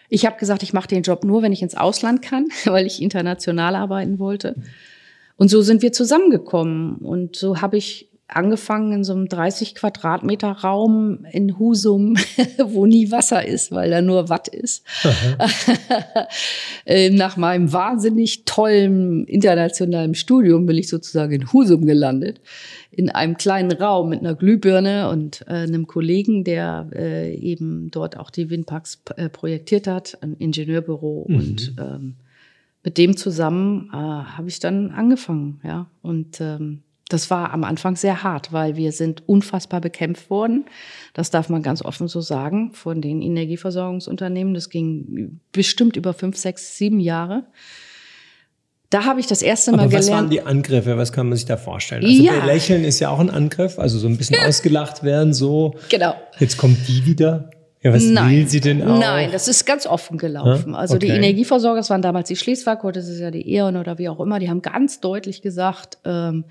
[0.10, 3.02] Ich habe gesagt, ich mache den Job nur, wenn ich ins Ausland kann, weil ich
[3.02, 4.54] international arbeiten wollte.
[5.38, 6.98] Und so sind wir zusammengekommen.
[6.98, 12.16] Und so habe ich angefangen in so einem 30 Quadratmeter Raum in Husum,
[12.66, 14.86] wo nie Wasser ist, weil da nur Watt ist.
[16.86, 22.42] Ähm, nach meinem wahnsinnig tollen internationalen Studium bin ich sozusagen in Husum gelandet.
[22.92, 28.18] In einem kleinen Raum mit einer Glühbirne und äh, einem Kollegen, der äh, eben dort
[28.18, 31.36] auch die Windparks äh, projektiert hat, ein Ingenieurbüro mhm.
[31.36, 32.16] und ähm,
[32.84, 35.88] mit dem zusammen äh, habe ich dann angefangen, ja.
[36.02, 36.84] Und ähm,
[37.14, 40.66] das war am Anfang sehr hart, weil wir sind unfassbar bekämpft worden.
[41.14, 44.54] Das darf man ganz offen so sagen von den Energieversorgungsunternehmen.
[44.54, 47.44] Das ging bestimmt über fünf, sechs, sieben Jahre.
[48.90, 50.24] Da habe ich das erste Mal Aber was gelernt.
[50.26, 50.98] waren die Angriffe?
[50.98, 52.04] Was kann man sich da vorstellen?
[52.04, 52.46] Also Ja.
[52.46, 55.76] Lächeln ist ja auch ein Angriff, also so ein bisschen ausgelacht werden, so.
[55.90, 56.14] Genau.
[56.40, 57.50] Jetzt kommt die wieder.
[57.82, 58.98] Ja, was will sie denn auch?
[58.98, 60.72] Nein, das ist ganz offen gelaufen.
[60.72, 60.78] Ja?
[60.78, 61.18] Also die Okay.
[61.18, 64.22] Energieversorger, das waren damals die Schleswig, heute ist es ja die E.ON oder wie auch
[64.22, 66.46] immer, die haben ganz deutlich gesagt, ähm,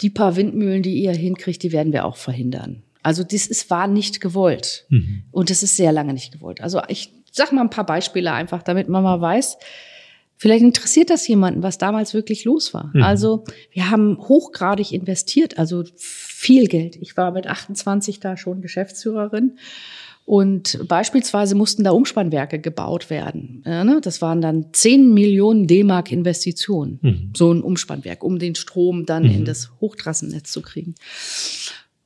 [0.00, 2.82] die paar Windmühlen, die ihr hinkriegt, die werden wir auch verhindern.
[3.02, 4.84] Also das ist, war nicht gewollt.
[4.88, 5.22] Mhm.
[5.30, 6.60] Und das ist sehr lange nicht gewollt.
[6.60, 9.58] Also ich sag mal ein paar Beispiele einfach, damit man mal weiß,
[10.36, 12.90] vielleicht interessiert das jemanden, was damals wirklich los war.
[12.94, 13.02] Mhm.
[13.02, 16.96] Also wir haben hochgradig investiert, also viel Geld.
[16.96, 19.58] Ich war mit 28 da schon Geschäftsführerin.
[20.26, 23.62] Und beispielsweise mussten da Umspannwerke gebaut werden.
[23.64, 24.00] Ne?
[24.02, 27.30] Das waren dann 10 Millionen D-Mark Investitionen, Mhm.
[27.36, 30.96] so ein Umspannwerk, um den Strom dann in das Hochtrassennetz zu kriegen.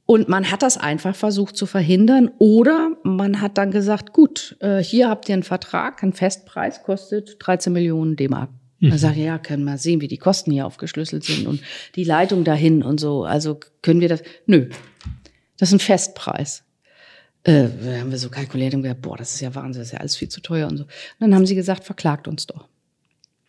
[0.04, 2.30] Und man hat das einfach versucht zu verhindern.
[2.38, 7.36] Oder man hat dann gesagt, gut, äh, hier habt ihr einen Vertrag, ein Festpreis, kostet
[7.38, 8.50] 13 Millionen D-Mark.
[8.80, 8.90] Mhm.
[8.90, 11.62] Dann sage ich, ja, können wir sehen, wie die Kosten hier aufgeschlüsselt sind und
[11.94, 13.24] die Leitung dahin und so.
[13.24, 14.22] Also können wir das?
[14.46, 14.68] Nö,
[15.58, 16.64] das ist ein Festpreis.
[17.44, 17.68] Äh,
[18.00, 20.16] haben wir so kalkuliert und gesagt, boah, das ist ja Wahnsinn, das ist ja alles
[20.16, 20.84] viel zu teuer und so.
[20.84, 22.66] Und dann haben sie gesagt, verklagt uns doch.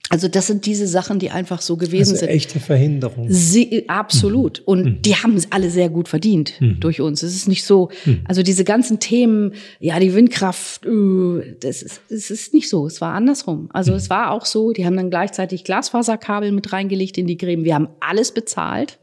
[0.09, 2.29] Also das sind diese Sachen, die einfach so gewesen Also sind.
[2.29, 3.27] echte Verhinderung.
[3.29, 4.59] Sie, absolut.
[4.59, 7.23] Und die haben es alle sehr gut verdient durch uns.
[7.23, 7.89] Es ist nicht so,
[8.25, 12.87] also diese ganzen Themen, ja, die Windkraft, äh, das ist, es ist nicht so.
[12.87, 13.69] Es war andersrum.
[13.71, 17.63] Also es war auch so, die haben dann gleichzeitig Glasfaserkabel mit reingelegt in die Gräben.
[17.63, 18.99] Wir haben alles bezahlt.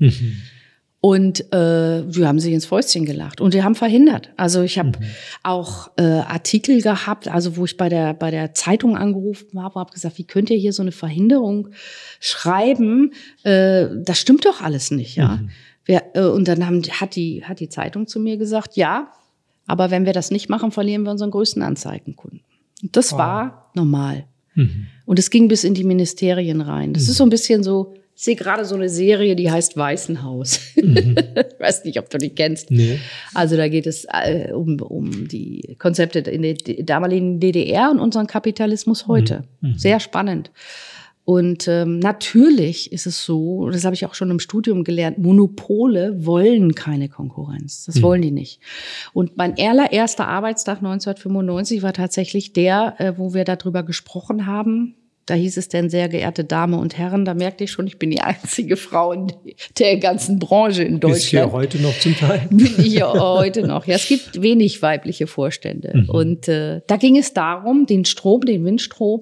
[1.01, 4.31] Und äh, wir haben sich ins Fäustchen gelacht und wir haben verhindert.
[4.37, 4.99] Also ich habe
[5.45, 9.93] auch äh, Artikel gehabt, also wo ich bei der bei der Zeitung angerufen habe, habe
[9.93, 11.69] gesagt, wie könnt ihr hier so eine Verhinderung
[12.19, 13.13] schreiben?
[13.45, 15.41] Äh, das stimmt doch alles nicht, ja.
[15.85, 19.13] Wer, äh, und dann haben, hat die hat die Zeitung zu mir gesagt, ja,
[19.69, 22.41] aber wenn wir das nicht machen, verlieren wir unseren größten Anzeigenkunden.
[22.83, 24.27] Und das war normal.
[24.57, 24.89] Mhm.
[25.07, 26.93] Und es ging bis in die Ministerien rein.
[26.93, 30.59] Das ist so ein bisschen so, ich sehe gerade so eine Serie, die heißt Weißenhaus.
[30.74, 30.85] ich
[31.61, 32.68] weiß nicht, ob du die kennst.
[32.68, 32.98] Nee.
[33.33, 38.26] Also da geht es äh, um, um die Konzepte in der damaligen DDR und unseren
[38.26, 39.44] Kapitalismus heute.
[39.76, 40.50] Sehr spannend.
[41.24, 46.26] Und ähm, natürlich ist es so, das habe ich auch schon im Studium gelernt, Monopole
[46.26, 47.85] wollen keine Konkurrenz.
[47.85, 48.61] Das wollen die nicht.
[49.12, 54.96] Und mein allererster Arbeitstag 1995 war tatsächlich der, äh, wo wir darüber gesprochen haben.
[55.29, 58.11] Da hieß es denn, sehr geehrte Dame und Herren, da merkte ich schon, ich bin
[58.11, 59.31] die einzige Frau in
[59.79, 62.47] der ganzen Branche in Ist hier Deutschland heute noch zum Teil.
[62.51, 63.87] bin ich ja heute noch.
[63.87, 66.07] Ja, es gibt wenig weibliche Vorstände.
[66.09, 69.21] Und äh, da ging es darum, den Strom, den Windstrom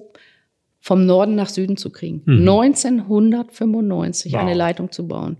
[0.79, 2.23] vom Norden nach Süden zu kriegen.
[2.25, 4.57] 1995 eine Wow.
[4.57, 5.35] Leitung zu bauen.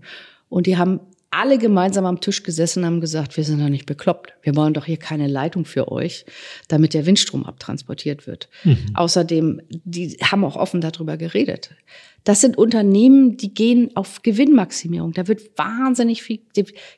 [0.50, 4.32] Und die haben alle gemeinsam am Tisch gesessen haben gesagt, wir sind doch nicht bekloppt.
[4.42, 6.24] Wir bauen doch hier keine Leitung für euch,
[6.68, 8.48] damit der Windstrom abtransportiert wird.
[8.94, 11.70] Außerdem, die haben auch offen darüber geredet.
[12.24, 15.12] Das sind Unternehmen, die gehen auf Gewinnmaximierung.
[15.12, 16.40] Da wird wahnsinnig viel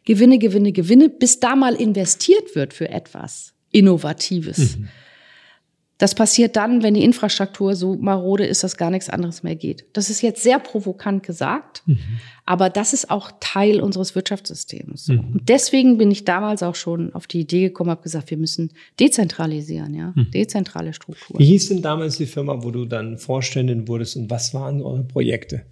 [0.04, 4.78] Gewinne, Gewinne, Gewinne, bis da mal investiert wird für etwas Innovatives.
[6.00, 9.84] Das passiert dann, wenn die Infrastruktur so marode ist, dass gar nichts anderes mehr geht.
[9.92, 11.82] Das ist jetzt sehr provokant gesagt,
[12.46, 15.04] aber das ist auch Teil unseres Wirtschaftssystems.
[15.04, 15.12] So.
[15.12, 18.72] Und deswegen bin ich damals auch schon auf die Idee gekommen, habe gesagt, wir müssen
[18.98, 21.38] dezentralisieren, ja, dezentrale Strukturen.
[21.38, 25.04] Wie hieß denn damals die Firma, wo du dann Vorständin wurdest und was waren eure
[25.04, 25.66] Projekte?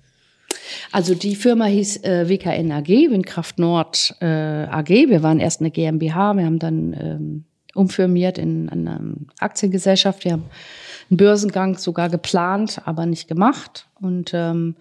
[0.93, 4.88] Also die Firma hieß äh, WKN AG, Windkraft Nord äh, AG.
[4.88, 7.45] Wir waren erst eine GmbH, wir haben dann ähm,
[7.79, 10.25] umfirmiert in eine Aktiengesellschaft.
[10.25, 10.45] Wir haben
[11.11, 13.87] einen Börsengang sogar geplant, aber nicht gemacht.
[14.01, 14.75] Und ähm,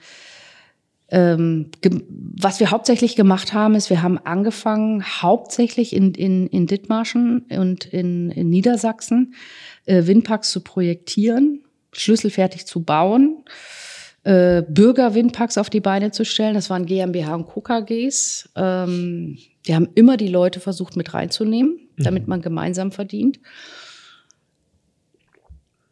[1.09, 1.69] ähm,
[2.09, 7.85] was wir hauptsächlich gemacht haben, ist, wir haben angefangen, hauptsächlich in, in, in Dithmarschen und
[7.85, 9.35] in, in Niedersachsen
[9.85, 13.43] äh, Windparks zu projektieren, schlüsselfertig zu bauen
[14.27, 16.53] äh, Bürgerwindparks auf die Beine zu stellen.
[16.53, 18.49] Das waren GmbH und KKGs.
[18.57, 23.39] Ähm, die haben immer die Leute versucht mit reinzunehmen, damit man gemeinsam verdient.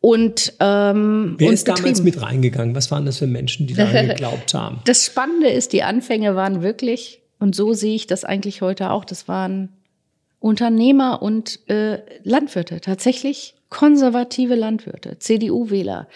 [0.02, 2.76] und ähm, Wer und ist damals mit reingegangen?
[2.76, 4.82] Was waren das für Menschen, die daran geglaubt haben?
[4.84, 9.06] Das Spannende ist, die Anfänge waren wirklich, und so sehe ich das eigentlich heute auch,
[9.06, 9.69] das waren
[10.39, 16.08] Unternehmer und äh, Landwirte, tatsächlich konservative Landwirte, CDU-Wähler,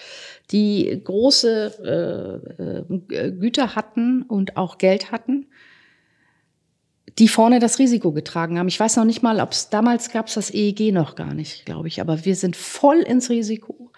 [0.51, 5.47] die große äh, äh, Güter hatten und auch Geld hatten,
[7.17, 8.69] die vorne das Risiko getragen haben.
[8.69, 11.65] Ich weiß noch nicht mal, ob es damals gab es das EEG noch gar nicht,
[11.65, 13.91] glaube ich, aber wir sind voll ins Risiko.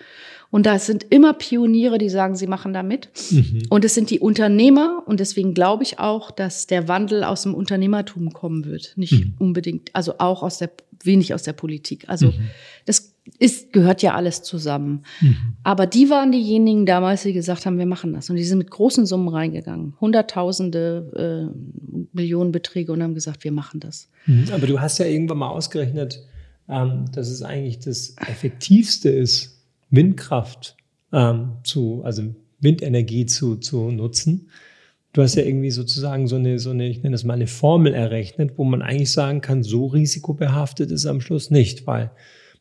[0.49, 3.09] Und da sind immer Pioniere, die sagen, sie machen da mit.
[3.29, 3.61] Mhm.
[3.69, 5.03] Und es sind die Unternehmer.
[5.05, 8.93] Und deswegen glaube ich auch, dass der Wandel aus dem Unternehmertum kommen wird.
[8.97, 9.35] Nicht mhm.
[9.39, 10.71] unbedingt, also auch aus der,
[11.03, 12.09] wenig aus der Politik.
[12.09, 12.49] Also mhm.
[12.85, 15.03] das ist, gehört ja alles zusammen.
[15.19, 15.55] Mhm.
[15.63, 18.29] Aber die waren diejenigen damals, die gesagt haben, wir machen das.
[18.29, 19.93] Und die sind mit großen Summen reingegangen.
[20.01, 24.09] Hunderttausende, äh, Millionenbeträge und haben gesagt, wir machen das.
[24.25, 24.45] Mhm.
[24.51, 26.23] Aber du hast ja irgendwann mal ausgerechnet,
[26.67, 30.75] ähm, dass es eigentlich das Effektivste ist, Windkraft
[31.11, 32.23] ähm, zu, also
[32.59, 34.49] Windenergie zu, zu nutzen.
[35.13, 37.93] Du hast ja irgendwie sozusagen so eine, so eine, ich nenne das mal eine Formel
[37.93, 42.11] errechnet, wo man eigentlich sagen kann, so risikobehaftet ist am Schluss nicht, weil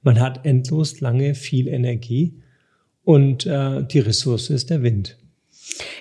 [0.02, 2.34] man hat endlos lange viel Energie
[3.04, 5.16] und äh, die Ressource ist der Wind.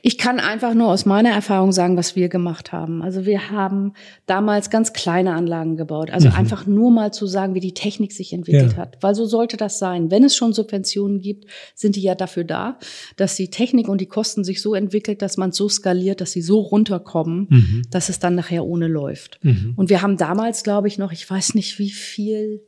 [0.01, 3.01] Ich kann einfach nur aus meiner Erfahrung sagen, was wir gemacht haben.
[3.01, 3.93] Also wir haben
[4.25, 6.11] damals ganz kleine Anlagen gebaut.
[6.11, 6.35] Also mhm.
[6.35, 8.77] einfach nur mal zu sagen, wie die Technik sich entwickelt ja.
[8.77, 8.97] hat.
[9.01, 10.11] Weil so sollte das sein.
[10.11, 12.79] Wenn es schon Subventionen gibt, sind die ja dafür da,
[13.17, 16.41] dass die Technik und die Kosten sich so entwickelt, dass man so skaliert, dass sie
[16.41, 17.81] so runterkommen, mhm.
[17.91, 19.39] dass es dann nachher ohne läuft.
[19.43, 19.73] Mhm.
[19.75, 22.61] Und wir haben damals, glaube ich, noch, ich weiß nicht wie viel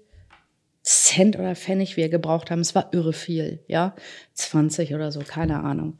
[0.91, 2.59] Cent oder Pfennig wir gebraucht haben.
[2.59, 3.95] Es war irre viel, ja.
[4.33, 5.97] 20 oder so, keine Ahnung.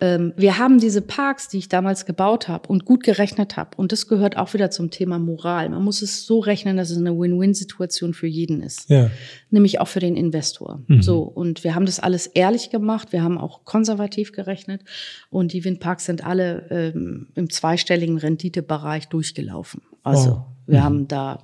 [0.00, 3.70] Ähm, wir haben diese Parks, die ich damals gebaut habe und gut gerechnet habe.
[3.76, 5.68] Und das gehört auch wieder zum Thema Moral.
[5.70, 8.88] Man muss es so rechnen, dass es eine Win-Win-Situation für jeden ist.
[8.88, 9.10] Ja.
[9.50, 10.82] Nämlich auch für den Investor.
[10.86, 11.02] Mhm.
[11.02, 11.22] So.
[11.22, 13.10] Und wir haben das alles ehrlich gemacht.
[13.10, 14.82] Wir haben auch konservativ gerechnet.
[15.30, 19.82] Und die Windparks sind alle ähm, im zweistelligen Renditebereich durchgelaufen.
[20.04, 20.30] Also.
[20.30, 20.57] Oh.
[20.68, 20.84] Wir mhm.
[20.84, 21.42] haben da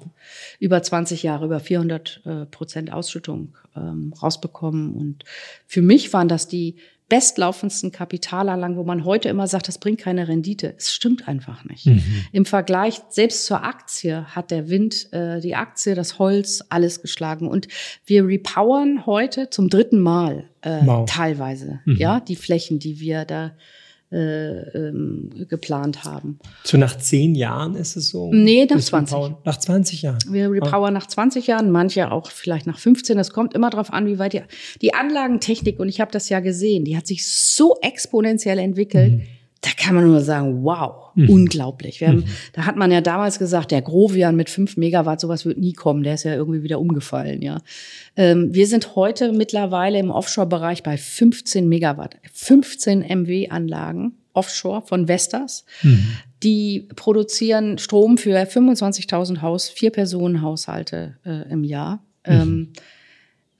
[0.60, 4.94] über 20 Jahre, über 400 äh, Prozent Ausschüttung ähm, rausbekommen.
[4.94, 5.24] Und
[5.66, 6.76] für mich waren das die
[7.08, 10.74] bestlaufendsten Kapitalanlagen, wo man heute immer sagt, das bringt keine Rendite.
[10.76, 11.86] Es stimmt einfach nicht.
[11.86, 12.02] Mhm.
[12.32, 17.48] Im Vergleich selbst zur Aktie hat der Wind, äh, die Aktie, das Holz, alles geschlagen.
[17.48, 17.68] Und
[18.06, 21.08] wir repowern heute zum dritten Mal äh, wow.
[21.08, 21.96] teilweise, mhm.
[21.96, 23.52] ja, die Flächen, die wir da
[24.14, 26.38] äh, ähm, geplant haben.
[26.62, 28.32] So nach zehn Jahren ist es so?
[28.32, 29.18] Nee, nach 20.
[29.44, 30.18] Nach 20 Jahren.
[30.30, 31.00] Wir repowern ah.
[31.00, 33.18] nach 20 Jahren, manche auch vielleicht nach 15.
[33.18, 34.42] Es kommt immer darauf an, wie weit die,
[34.82, 39.14] die Anlagentechnik, und ich habe das ja gesehen, die hat sich so exponentiell entwickelt.
[39.14, 39.22] Mhm
[39.64, 41.30] da kann man nur sagen, wow, mhm.
[41.30, 42.02] unglaublich.
[42.02, 42.24] Haben, mhm.
[42.52, 46.02] Da hat man ja damals gesagt, der Grovian mit fünf Megawatt, sowas wird nie kommen.
[46.02, 47.62] Der ist ja irgendwie wieder umgefallen, ja.
[48.14, 55.64] Ähm, wir sind heute mittlerweile im Offshore-Bereich bei 15 Megawatt, 15 MW-Anlagen offshore von Vestas.
[55.82, 56.16] Mhm.
[56.42, 62.04] Die produzieren Strom für 25.000 Haus, vier Personen Haushalte äh, im Jahr.
[62.26, 62.32] Mhm.
[62.32, 62.72] Ähm,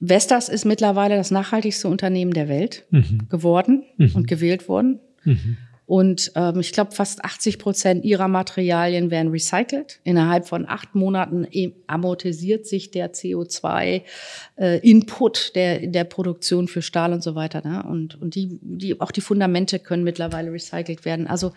[0.01, 3.27] Vestas ist mittlerweile das nachhaltigste Unternehmen der Welt mhm.
[3.29, 4.11] geworden mhm.
[4.13, 4.99] und gewählt worden.
[5.23, 5.57] Mhm.
[5.87, 9.99] Und ähm, ich glaube, fast 80 Prozent ihrer Materialien werden recycelt.
[10.03, 11.45] Innerhalb von acht Monaten
[11.85, 17.61] amortisiert sich der CO2-Input äh, der, der Produktion für Stahl und so weiter.
[17.63, 17.83] Ne?
[17.83, 21.27] Und, und die, die, auch die Fundamente können mittlerweile recycelt werden.
[21.27, 21.53] Also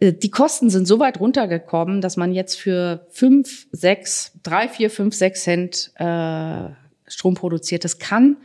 [0.00, 4.90] äh, die Kosten sind so weit runtergekommen, dass man jetzt für fünf, sechs, drei, vier,
[4.90, 6.68] fünf, sechs Cent äh,
[7.06, 7.84] Strom produziert.
[7.84, 8.36] Das kann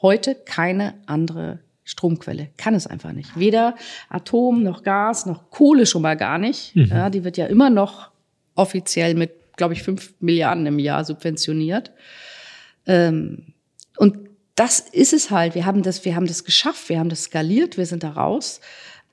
[0.00, 2.48] heute keine andere Stromquelle.
[2.56, 3.38] Kann es einfach nicht.
[3.38, 3.74] Weder
[4.08, 6.76] Atom noch Gas noch Kohle schon mal gar nicht.
[6.76, 6.86] Mhm.
[6.86, 8.10] Ja, die wird ja immer noch
[8.54, 11.90] offiziell mit, glaube ich, fünf Milliarden im Jahr subventioniert.
[12.86, 13.54] Ähm,
[13.96, 14.18] und
[14.54, 15.54] das ist es halt.
[15.54, 18.60] Wir haben das, wir haben das geschafft, wir haben das skaliert, wir sind da raus.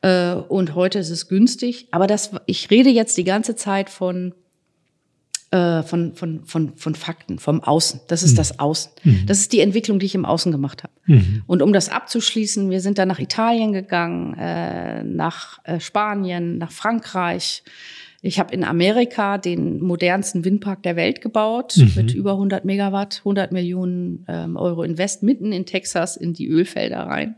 [0.01, 1.87] Äh, und heute ist es günstig.
[1.91, 4.33] Aber das, ich rede jetzt die ganze Zeit von
[5.51, 8.01] äh, von, von, von, von Fakten, vom Außen.
[8.07, 8.37] Das ist mhm.
[8.37, 8.91] das Außen.
[9.03, 9.23] Mhm.
[9.25, 10.93] Das ist die Entwicklung, die ich im Außen gemacht habe.
[11.07, 11.43] Mhm.
[11.47, 16.71] Und um das abzuschließen, wir sind dann nach Italien gegangen, äh, nach äh, Spanien, nach
[16.71, 17.63] Frankreich.
[18.21, 21.93] Ich habe in Amerika den modernsten Windpark der Welt gebaut mhm.
[21.95, 26.99] mit über 100 Megawatt, 100 Millionen ähm, Euro Invest mitten in Texas in die Ölfelder
[26.99, 27.37] rein.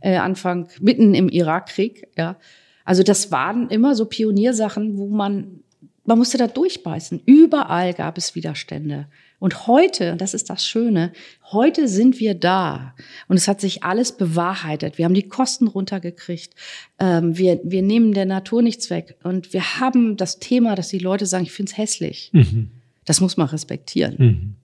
[0.00, 2.06] Äh, Anfang mitten im Irakkrieg.
[2.16, 2.36] Ja,
[2.84, 5.61] also das waren immer so Pioniersachen, wo man
[6.04, 7.22] man musste da durchbeißen.
[7.26, 9.06] Überall gab es Widerstände.
[9.38, 11.12] Und heute, das ist das Schöne,
[11.50, 12.94] heute sind wir da.
[13.28, 14.98] Und es hat sich alles bewahrheitet.
[14.98, 16.54] Wir haben die Kosten runtergekriegt.
[16.98, 19.16] Ähm, wir, wir nehmen der Natur nichts weg.
[19.22, 22.30] Und wir haben das Thema, dass die Leute sagen, ich finde es hässlich.
[22.32, 22.70] Mhm.
[23.04, 24.14] Das muss man respektieren.
[24.18, 24.54] Mhm.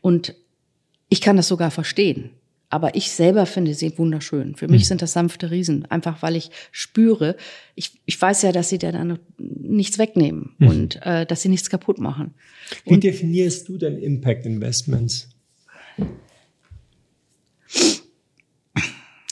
[0.00, 0.34] Und
[1.08, 2.30] ich kann das sogar verstehen.
[2.70, 4.54] Aber ich selber finde sie wunderschön.
[4.54, 4.86] Für mich mhm.
[4.86, 7.36] sind das sanfte Riesen, einfach weil ich spüre,
[7.74, 10.68] ich, ich weiß ja, dass sie dann nichts wegnehmen mhm.
[10.68, 12.34] und äh, dass sie nichts kaputt machen.
[12.84, 15.30] Wie und, definierst du denn Impact Investments?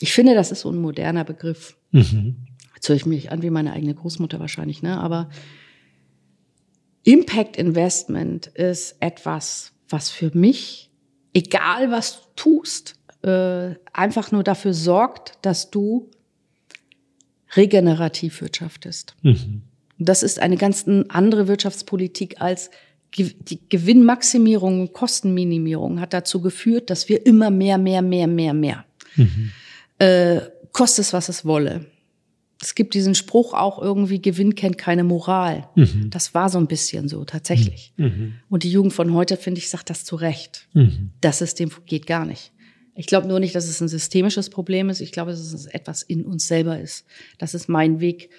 [0.01, 1.77] Ich finde, das ist so ein moderner Begriff.
[1.91, 2.37] Mhm.
[2.75, 4.99] Jetzt höre ich mich an wie meine eigene Großmutter wahrscheinlich, ne?
[4.99, 5.29] Aber
[7.05, 10.91] Impact Investment ist etwas, was für mich,
[11.33, 16.11] egal was du tust, äh, einfach nur dafür sorgt, dass du
[17.57, 19.15] regenerativ wirtschaftest.
[19.23, 19.63] Mhm.
[19.99, 22.71] Das ist eine ganz andere Wirtschaftspolitik als
[23.17, 28.85] die Gewinnmaximierung und Kostenminimierung hat dazu geführt, dass wir immer mehr, mehr, mehr, mehr, mehr.
[29.15, 29.53] Mhm.
[29.99, 30.41] Äh,
[30.73, 31.87] koste es, was es wolle.
[32.61, 35.69] Es gibt diesen Spruch auch irgendwie, Gewinn kennt keine Moral.
[35.77, 36.11] Mhm.
[36.11, 37.93] Das war so ein bisschen so, tatsächlich.
[37.97, 38.05] Mhm.
[38.05, 38.33] mhm.
[38.49, 40.69] Und die Jugend von heute, finde ich, sagt das zu Recht.
[40.75, 41.11] Mhm.
[41.21, 42.53] Das System geht gar nicht.
[42.97, 45.01] Ich glaube nur nicht, dass es ein systemisches Problem ist.
[45.01, 47.07] Ich glaube, dass es etwas in uns selber ist.
[47.39, 48.31] Das ist mein Weg,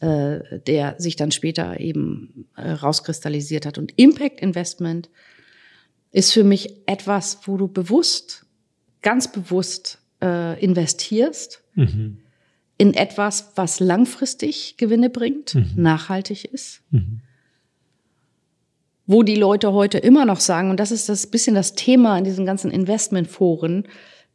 [0.00, 3.76] äh, der sich dann später eben äh, rauskristallisiert hat.
[3.76, 5.10] Und Impact Investment
[6.12, 8.46] ist für mich etwas, wo du bewusst,
[9.02, 12.18] ganz bewusst äh, investierst mhm.
[12.78, 15.70] in etwas, was langfristig Gewinne bringt, mhm.
[15.74, 16.82] nachhaltig ist.
[16.90, 17.20] Mhm
[19.06, 22.24] wo die Leute heute immer noch sagen, und das ist das bisschen das Thema in
[22.24, 23.86] diesen ganzen Investmentforen,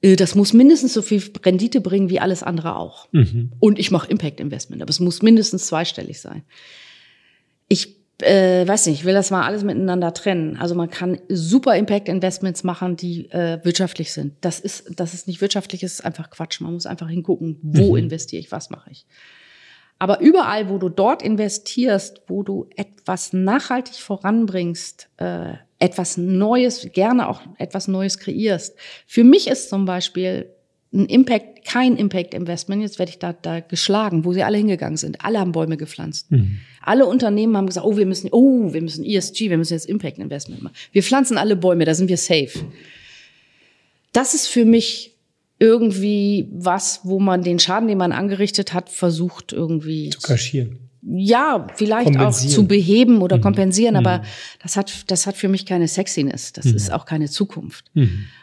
[0.01, 3.07] äh, das muss mindestens so viel Rendite bringen wie alles andere auch.
[3.11, 3.51] Mhm.
[3.59, 6.43] Und ich mache Impact Investment, aber es muss mindestens zweistellig sein.
[7.67, 10.57] Ich äh, weiß nicht, ich will das mal alles miteinander trennen.
[10.57, 14.33] Also man kann super Impact Investments machen, die äh, wirtschaftlich sind.
[14.41, 16.59] Das ist, das ist nicht wirtschaftlich, ist einfach Quatsch.
[16.61, 18.03] Man muss einfach hingucken, wo mhm.
[18.03, 19.05] investiere ich, was mache ich.
[19.99, 27.27] Aber überall, wo du dort investierst, wo du etwas nachhaltig voranbringst, äh, etwas Neues, gerne
[27.27, 28.75] auch etwas Neues kreierst.
[29.05, 30.49] Für mich ist zum Beispiel
[30.93, 34.97] ein Impact, kein Impact Investment, jetzt werde ich da, da geschlagen, wo sie alle hingegangen
[34.97, 35.23] sind.
[35.23, 36.31] Alle haben Bäume gepflanzt.
[36.31, 36.59] Mhm.
[36.81, 40.17] Alle Unternehmen haben gesagt, oh, wir müssen, oh, wir müssen ESG, wir müssen jetzt Impact
[40.17, 40.75] Investment machen.
[40.91, 42.65] Wir pflanzen alle Bäume, da sind wir safe.
[44.13, 45.15] Das ist für mich
[45.59, 50.79] irgendwie was, wo man den Schaden, den man angerichtet hat, versucht irgendwie zu kaschieren.
[51.01, 53.41] Ja, vielleicht auch zu beheben oder mhm.
[53.41, 54.23] kompensieren, aber mhm.
[54.61, 56.51] das hat, das hat für mich keine Sexiness.
[56.53, 56.75] Das mhm.
[56.75, 57.85] ist auch keine Zukunft.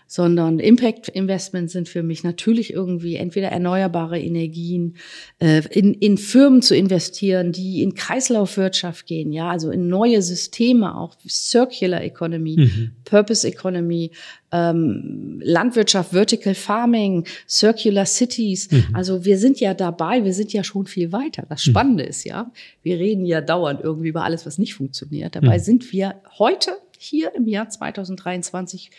[0.09, 4.97] Sondern Impact Investments sind für mich natürlich irgendwie entweder erneuerbare Energien,
[5.39, 10.97] äh, in, in Firmen zu investieren, die in Kreislaufwirtschaft gehen, ja, also in neue Systeme,
[10.97, 12.93] auch Circular Economy, mhm.
[13.05, 14.13] Purpose Economy,
[14.53, 18.71] ähm, Landwirtschaft, Vertical Farming, Circular Cities.
[18.71, 18.87] Mhm.
[18.93, 21.45] Also wir sind ja dabei, wir sind ja schon viel weiter.
[21.49, 21.71] Das mhm.
[21.71, 22.11] Spannende mhm.
[22.11, 22.51] ist ja,
[22.83, 25.35] wir reden ja dauernd irgendwie über alles, was nicht funktioniert.
[25.35, 25.63] Dabei mhm.
[25.63, 28.91] sind wir heute hier im Jahr 2023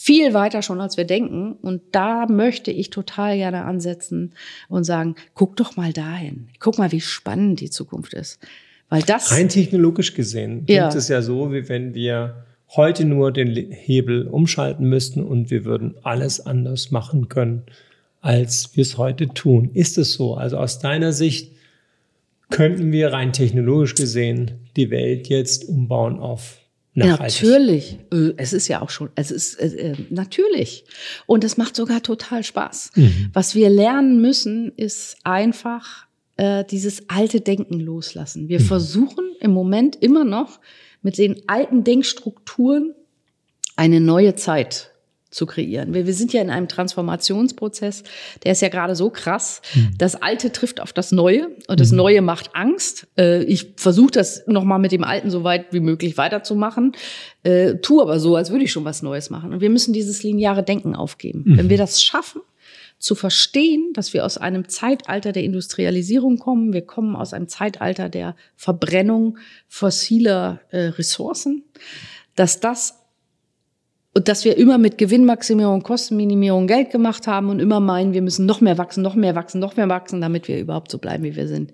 [0.00, 1.54] viel weiter schon, als wir denken.
[1.60, 4.32] Und da möchte ich total gerne ansetzen
[4.68, 6.46] und sagen, guck doch mal dahin.
[6.60, 8.38] Guck mal, wie spannend die Zukunft ist.
[8.88, 9.32] Weil das.
[9.32, 10.82] Rein technologisch gesehen ja.
[10.82, 12.44] klingt es ja so, wie wenn wir
[12.76, 17.64] heute nur den Hebel umschalten müssten und wir würden alles anders machen können,
[18.20, 19.72] als wir es heute tun.
[19.74, 20.34] Ist es so?
[20.34, 21.56] Also aus deiner Sicht
[22.50, 26.60] könnten wir rein technologisch gesehen die Welt jetzt umbauen auf
[27.06, 27.42] Nachhaltig.
[27.42, 27.98] Natürlich.
[28.12, 30.84] Äh, es ist ja auch schon, es ist äh, äh, natürlich.
[31.26, 32.92] Und es macht sogar total Spaß.
[32.96, 33.30] Mhm.
[33.32, 36.06] Was wir lernen müssen, ist einfach
[36.36, 38.48] äh, dieses alte Denken loslassen.
[38.48, 38.64] Wir mhm.
[38.64, 40.60] versuchen im Moment immer noch
[41.02, 42.94] mit den alten Denkstrukturen
[43.76, 44.92] eine neue Zeit
[45.30, 45.92] zu kreieren.
[45.92, 48.02] Wir, wir sind ja in einem Transformationsprozess,
[48.44, 49.60] der ist ja gerade so krass.
[49.74, 49.90] Mhm.
[49.98, 51.98] Das Alte trifft auf das Neue und das mhm.
[51.98, 53.06] Neue macht Angst.
[53.18, 56.92] Äh, ich versuche das nochmal mit dem Alten so weit wie möglich weiterzumachen,
[57.42, 59.52] äh, tu aber so, als würde ich schon was Neues machen.
[59.52, 61.44] Und wir müssen dieses lineare Denken aufgeben.
[61.44, 61.58] Mhm.
[61.58, 62.40] Wenn wir das schaffen,
[62.98, 66.72] zu verstehen, dass wir aus einem Zeitalter der Industrialisierung kommen.
[66.72, 69.38] Wir kommen aus einem Zeitalter der Verbrennung
[69.68, 71.64] fossiler äh, Ressourcen,
[72.34, 72.97] dass das
[74.18, 78.46] und dass wir immer mit Gewinnmaximierung, Kostenminimierung Geld gemacht haben und immer meinen, wir müssen
[78.46, 81.36] noch mehr wachsen, noch mehr wachsen, noch mehr wachsen, damit wir überhaupt so bleiben, wie
[81.36, 81.72] wir sind.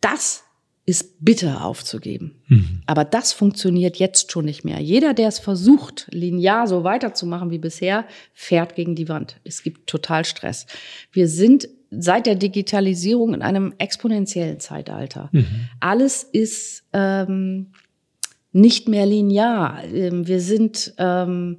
[0.00, 0.44] Das
[0.86, 2.36] ist bitter aufzugeben.
[2.46, 2.82] Mhm.
[2.86, 4.78] Aber das funktioniert jetzt schon nicht mehr.
[4.78, 9.40] Jeder, der es versucht, linear so weiterzumachen wie bisher, fährt gegen die Wand.
[9.42, 10.66] Es gibt total Stress.
[11.10, 15.28] Wir sind seit der Digitalisierung in einem exponentiellen Zeitalter.
[15.32, 15.68] Mhm.
[15.80, 17.72] Alles ist ähm,
[18.52, 19.82] nicht mehr linear.
[19.92, 21.58] Ähm, wir sind ähm,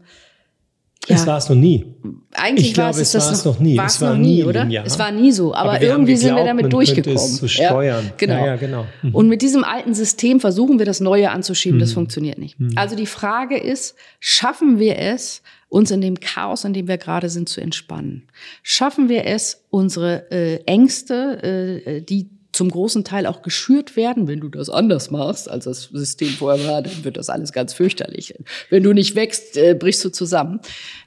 [1.09, 1.15] ja.
[1.15, 1.85] Es war es noch nie.
[2.33, 3.79] Eigentlich ich glaube, es war es noch nie.
[3.79, 4.63] Es war nie, oder?
[4.63, 4.85] Linear.
[4.85, 5.55] Es war nie so.
[5.55, 7.17] Aber, aber irgendwie geglaubt, sind wir damit durchgekommen.
[7.17, 8.05] Es zu steuern.
[8.05, 8.33] Ja, genau.
[8.33, 8.85] Ja, ja, genau.
[9.01, 9.15] Mhm.
[9.15, 11.77] Und mit diesem alten System versuchen wir das Neue anzuschieben.
[11.77, 11.81] Mhm.
[11.81, 12.59] Das funktioniert nicht.
[12.59, 12.73] Mhm.
[12.75, 17.29] Also die Frage ist, schaffen wir es, uns in dem Chaos, in dem wir gerade
[17.29, 18.27] sind, zu entspannen?
[18.61, 24.27] Schaffen wir es, unsere äh, Ängste, äh, die zum großen Teil auch geschürt werden.
[24.27, 27.73] Wenn du das anders machst, als das System vorher war, dann wird das alles ganz
[27.73, 28.33] fürchterlich.
[28.69, 30.59] Wenn du nicht wächst, äh, brichst du zusammen.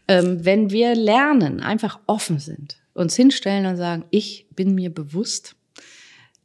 [0.09, 5.57] Ähm, wenn wir lernen, einfach offen sind, uns hinstellen und sagen, ich bin mir bewusst,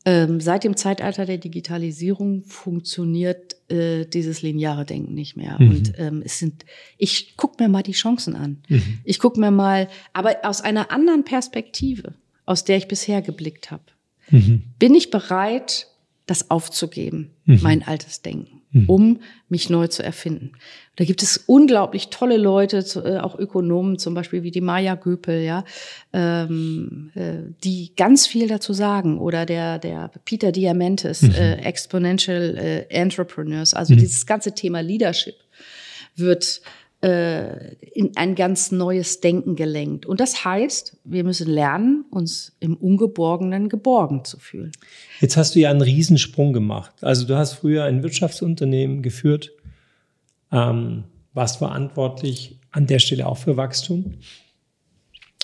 [0.05, 5.57] ähm, seit dem Zeitalter der Digitalisierung funktioniert äh, dieses lineare Denken nicht mehr.
[5.59, 5.69] Mhm.
[5.69, 6.65] Und ähm, es sind,
[6.97, 8.63] ich guck mir mal die Chancen an.
[8.69, 8.99] Mhm.
[9.03, 12.13] Ich guck mir mal, aber aus einer anderen Perspektive,
[12.45, 13.83] aus der ich bisher geblickt habe.
[14.29, 14.63] Mhm.
[14.79, 15.87] Bin ich bereit,
[16.25, 17.59] das aufzugeben, mhm.
[17.61, 18.89] mein altes Denken, mhm.
[18.89, 20.51] um mich neu zu erfinden?
[20.97, 25.43] Da gibt es unglaublich tolle Leute, äh, auch Ökonomen zum Beispiel wie die Maya Göpel,
[25.43, 25.63] ja,
[26.11, 29.19] ähm, äh, die ganz viel dazu sagen.
[29.19, 31.31] Oder der, der Peter Diamandis, mhm.
[31.31, 33.73] äh, Exponential äh, Entrepreneurs.
[33.73, 33.99] Also mhm.
[33.99, 35.35] dieses ganze Thema Leadership
[36.15, 36.61] wird
[37.01, 40.07] äh, in ein ganz neues Denken gelenkt.
[40.07, 44.71] Und das heißt, wir müssen lernen, uns im Ungeborgenen geborgen zu fühlen.
[45.19, 46.93] Jetzt hast du ja einen Riesensprung gemacht.
[47.01, 49.51] Also du hast früher ein Wirtschaftsunternehmen geführt,
[50.51, 54.15] ähm, warst verantwortlich an der Stelle auch für Wachstum,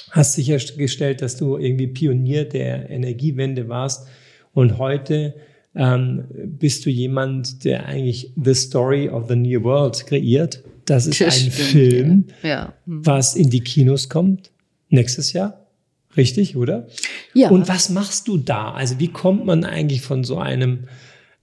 [0.10, 4.08] hast sichergestellt, dass du irgendwie Pionier der Energiewende warst
[4.54, 5.36] und heute
[5.76, 11.22] ähm, bist du jemand, der eigentlich The Story of the New World kreiert das ist
[11.22, 12.50] das ein stimmt, Film, ja.
[12.50, 12.74] Ja.
[12.86, 13.06] Mhm.
[13.06, 14.52] was in die Kinos kommt
[14.90, 15.64] nächstes Jahr.
[16.16, 16.88] Richtig, oder?
[17.34, 17.50] Ja.
[17.50, 18.72] Und was machst du da?
[18.72, 20.88] Also wie kommt man eigentlich von so einem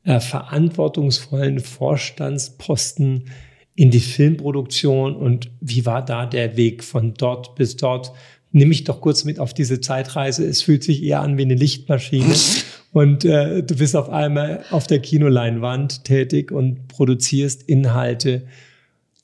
[0.04, 3.24] äh, verantwortungsvollen Vorstandsposten
[3.74, 8.12] in die Filmproduktion und wie war da der Weg von dort bis dort?
[8.52, 10.44] Nimm mich doch kurz mit auf diese Zeitreise.
[10.44, 12.34] Es fühlt sich eher an wie eine Lichtmaschine
[12.92, 18.46] und äh, du bist auf einmal auf der Kinoleinwand tätig und produzierst Inhalte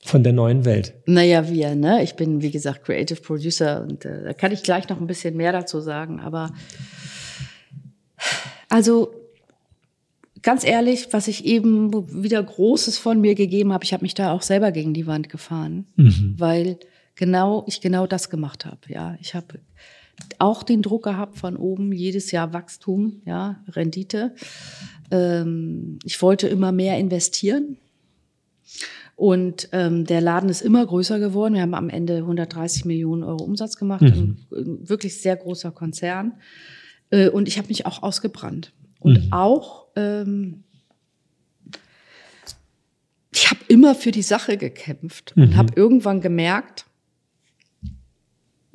[0.07, 0.95] von der neuen Welt?
[1.07, 2.03] Naja, wir, ne?
[2.03, 5.37] Ich bin, wie gesagt, Creative Producer und äh, da kann ich gleich noch ein bisschen
[5.37, 6.21] mehr dazu sagen.
[6.21, 6.53] Aber
[8.69, 9.13] also
[10.43, 11.93] ganz ehrlich, was ich eben
[12.23, 15.29] wieder Großes von mir gegeben habe, ich habe mich da auch selber gegen die Wand
[15.29, 16.35] gefahren, mhm.
[16.39, 16.79] weil
[17.17, 18.79] genau ich genau das gemacht habe.
[18.87, 19.59] Ja, ich habe
[20.39, 24.35] auch den Druck gehabt von oben, jedes Jahr Wachstum, ja, Rendite.
[25.11, 27.77] Ähm, ich wollte immer mehr investieren.
[29.17, 31.55] Und ähm, der Laden ist immer größer geworden.
[31.55, 34.03] Wir haben am Ende 130 Millionen Euro Umsatz gemacht.
[34.03, 34.37] Mhm.
[34.53, 36.35] Ein, wirklich sehr großer Konzern.
[37.11, 38.73] Äh, und ich habe mich auch ausgebrannt.
[39.01, 39.33] Und mhm.
[39.33, 40.64] auch, ähm,
[43.33, 45.43] ich habe immer für die Sache gekämpft mhm.
[45.43, 46.85] und habe irgendwann gemerkt,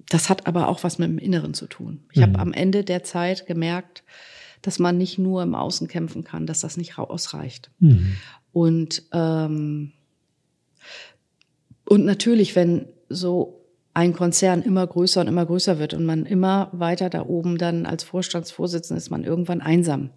[0.09, 2.03] das hat aber auch was mit dem Inneren zu tun.
[2.11, 2.39] Ich habe mhm.
[2.39, 4.03] am Ende der Zeit gemerkt,
[4.63, 7.69] dass man nicht nur im Außen kämpfen kann, dass das nicht ausreicht.
[7.79, 8.17] Mhm.
[8.51, 9.93] Und ähm,
[11.85, 13.61] und natürlich, wenn so
[13.93, 17.85] ein Konzern immer größer und immer größer wird und man immer weiter da oben dann
[17.85, 20.11] als Vorstandsvorsitzender ist man irgendwann einsam.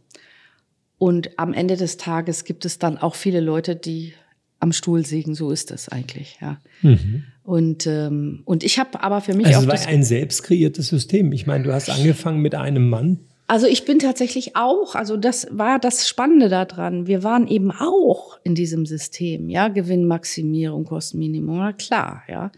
[0.99, 4.15] Und am Ende des Tages gibt es dann auch viele Leute, die
[4.61, 5.35] am Stuhl sägen.
[5.35, 6.61] So ist das eigentlich, ja.
[6.83, 7.25] Mhm.
[7.43, 10.89] Und ähm, und ich habe aber für mich also auch es war ein selbst kreiertes
[10.89, 11.33] System.
[11.33, 13.21] Ich meine, du hast angefangen mit einem Mann.
[13.47, 17.07] Also ich bin tatsächlich auch, also das war das Spannende daran.
[17.07, 22.51] Wir waren eben auch in diesem System, ja, Gewinnmaximierung, Kostenminimum, klar, ja.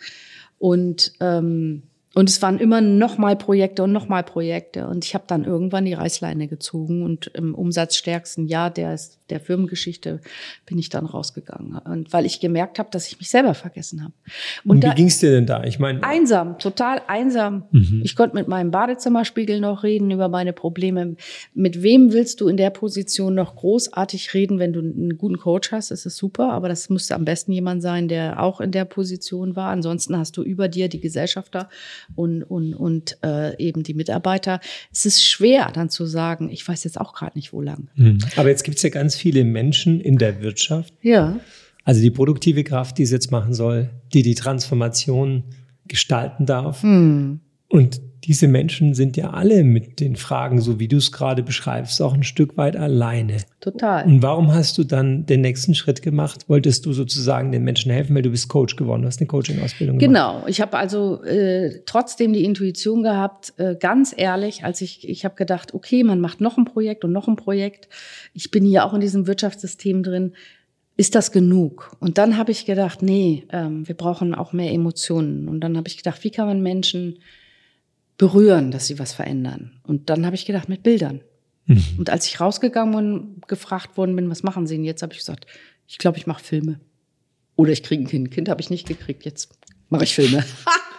[0.59, 1.83] Und ähm,
[2.17, 4.89] und es waren immer noch mal Projekte und noch mal Projekte.
[4.89, 8.99] Und ich habe dann irgendwann die Reißleine gezogen und im umsatzstärksten Jahr der,
[9.29, 10.23] der Firmengeschichte
[10.65, 11.77] bin ich dann rausgegangen.
[11.77, 14.15] Und weil ich gemerkt habe, dass ich mich selber vergessen habe.
[14.65, 15.63] Und, und wie ging's dir denn da?
[15.65, 17.65] Ich meine einsam, total einsam.
[17.71, 18.01] Mhm.
[18.03, 21.17] Ich konnte mit meinem Badezimmerspiegel noch reden über meine Probleme.
[21.53, 25.71] Mit wem willst du in der Position noch großartig reden, wenn du einen guten Coach
[25.71, 25.91] hast?
[25.91, 29.55] Das ist super, aber das müsste am besten jemand sein, der auch in der Position
[29.55, 29.69] war.
[29.69, 31.69] Ansonsten hast du über dir die Gesellschafter
[32.15, 34.61] und, und, und äh, eben die Mitarbeiter.
[34.93, 37.89] Es ist schwer dann zu sagen, ich weiß jetzt auch gerade nicht, wo lang.
[37.97, 38.19] Mhm.
[38.37, 40.95] Aber jetzt gibt es ja ganz viele Menschen in der Wirtschaft.
[41.03, 41.39] Ja.
[41.85, 45.45] Also die produktive Kraft, die es jetzt machen soll, die die Transformation
[45.87, 46.83] gestalten darf.
[46.83, 47.41] Mhm.
[47.69, 52.03] Und diese Menschen sind ja alle mit den Fragen, so wie du es gerade beschreibst,
[52.03, 53.37] auch ein Stück weit alleine.
[53.61, 54.05] Total.
[54.05, 56.49] Und warum hast du dann den nächsten Schritt gemacht?
[56.49, 59.99] Wolltest du sozusagen den Menschen helfen, weil du bist Coach geworden, du hast eine Coaching-Ausbildung
[59.99, 60.09] gemacht?
[60.09, 60.47] Genau.
[60.49, 65.37] Ich habe also äh, trotzdem die Intuition gehabt, äh, ganz ehrlich, als ich, ich habe
[65.37, 67.89] gedacht, okay, man macht noch ein Projekt und noch ein Projekt.
[68.35, 70.33] Ich bin hier auch in diesem Wirtschaftssystem drin
[70.99, 71.95] ist das genug?
[72.01, 75.47] Und dann habe ich gedacht, nee, ähm, wir brauchen auch mehr Emotionen.
[75.47, 77.19] Und dann habe ich gedacht, wie kann man Menschen
[78.19, 79.81] berühren, dass sie was verändern.
[79.83, 81.21] Und dann habe ich gedacht, mit Bildern.
[81.67, 81.85] Mhm.
[81.99, 85.19] Und als ich rausgegangen und gefragt worden bin, was machen Sie denn jetzt, habe ich
[85.19, 85.47] gesagt,
[85.87, 86.81] ich glaube, ich mache Filme.
[87.57, 88.31] Oder ich kriege ein Kind.
[88.31, 89.25] Kind habe ich nicht gekriegt.
[89.25, 89.51] Jetzt
[89.89, 90.45] mache ich Filme.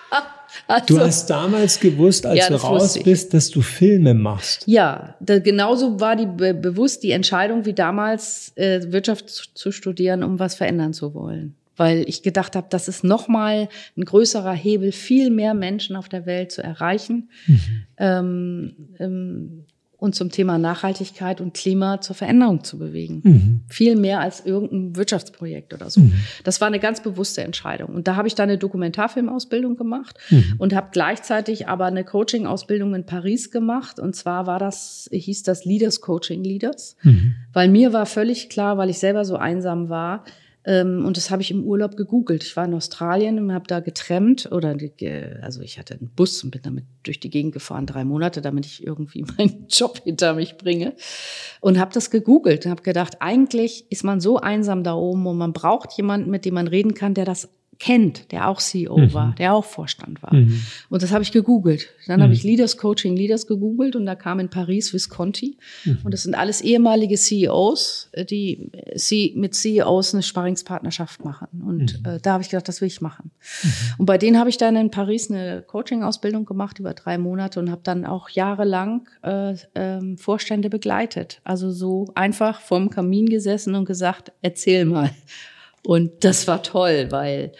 [0.68, 4.64] also, du hast damals gewusst, als ja, du raus bist, dass du Filme machst.
[4.66, 9.72] Ja, da, genauso war die be bewusst die Entscheidung wie damals äh, Wirtschaft zu, zu
[9.72, 14.54] studieren, um was verändern zu wollen weil ich gedacht habe, das ist nochmal ein größerer
[14.54, 17.30] Hebel, viel mehr Menschen auf der Welt zu erreichen.
[17.48, 17.60] Mhm.
[17.98, 19.66] Ähm, ähm,
[20.00, 23.22] und zum Thema Nachhaltigkeit und Klima zur Veränderung zu bewegen.
[23.24, 23.62] Mhm.
[23.68, 26.02] Viel mehr als irgendein Wirtschaftsprojekt oder so.
[26.02, 26.14] Mhm.
[26.44, 27.96] Das war eine ganz bewusste Entscheidung.
[27.96, 30.54] Und da habe ich dann eine Dokumentarfilmausbildung gemacht mhm.
[30.60, 34.00] und habe gleichzeitig aber eine Coaching-Ausbildung in Paris gemacht.
[34.00, 36.96] Und zwar war das, hieß das Leaders Coaching Leaders.
[37.02, 37.34] Mhm.
[37.52, 40.24] Weil mir war völlig klar, weil ich selber so einsam war,
[40.68, 42.44] und das habe ich im Urlaub gegoogelt.
[42.44, 44.76] Ich war in Australien und habe da getrennt oder
[45.42, 48.66] also ich hatte einen Bus und bin damit durch die Gegend gefahren, drei Monate, damit
[48.66, 50.94] ich irgendwie meinen Job hinter mich bringe.
[51.62, 55.38] Und habe das gegoogelt und habe gedacht, eigentlich ist man so einsam da oben und
[55.38, 57.48] man braucht jemanden, mit dem man reden kann, der das
[57.80, 59.14] kennt, der auch CEO mhm.
[59.14, 60.34] war, der auch Vorstand war.
[60.34, 60.62] Mhm.
[60.90, 61.90] Und das habe ich gegoogelt.
[62.08, 62.24] Dann mhm.
[62.24, 65.58] habe ich Leaders Coaching Leaders gegoogelt und da kam in Paris Visconti.
[65.86, 66.00] Mhm.
[66.04, 71.48] Und das sind alles ehemalige CEOs, die sie mit CEOs eine Sparringspartnerschaft machen.
[71.66, 72.10] Und mhm.
[72.16, 73.32] äh, da habe ich gedacht, das will ich machen.
[73.64, 73.70] Mhm.
[74.00, 77.70] Und bei denen habe ich dann in Paris eine Coaching-Ausbildung gemacht über drei Monate und
[77.70, 81.42] habe dann auch jahrelang äh, äh, Vorstände begleitet.
[81.44, 85.12] Also so einfach vorm Kamin gesessen und gesagt, erzähl mal.
[85.88, 87.54] Und das war toll, weil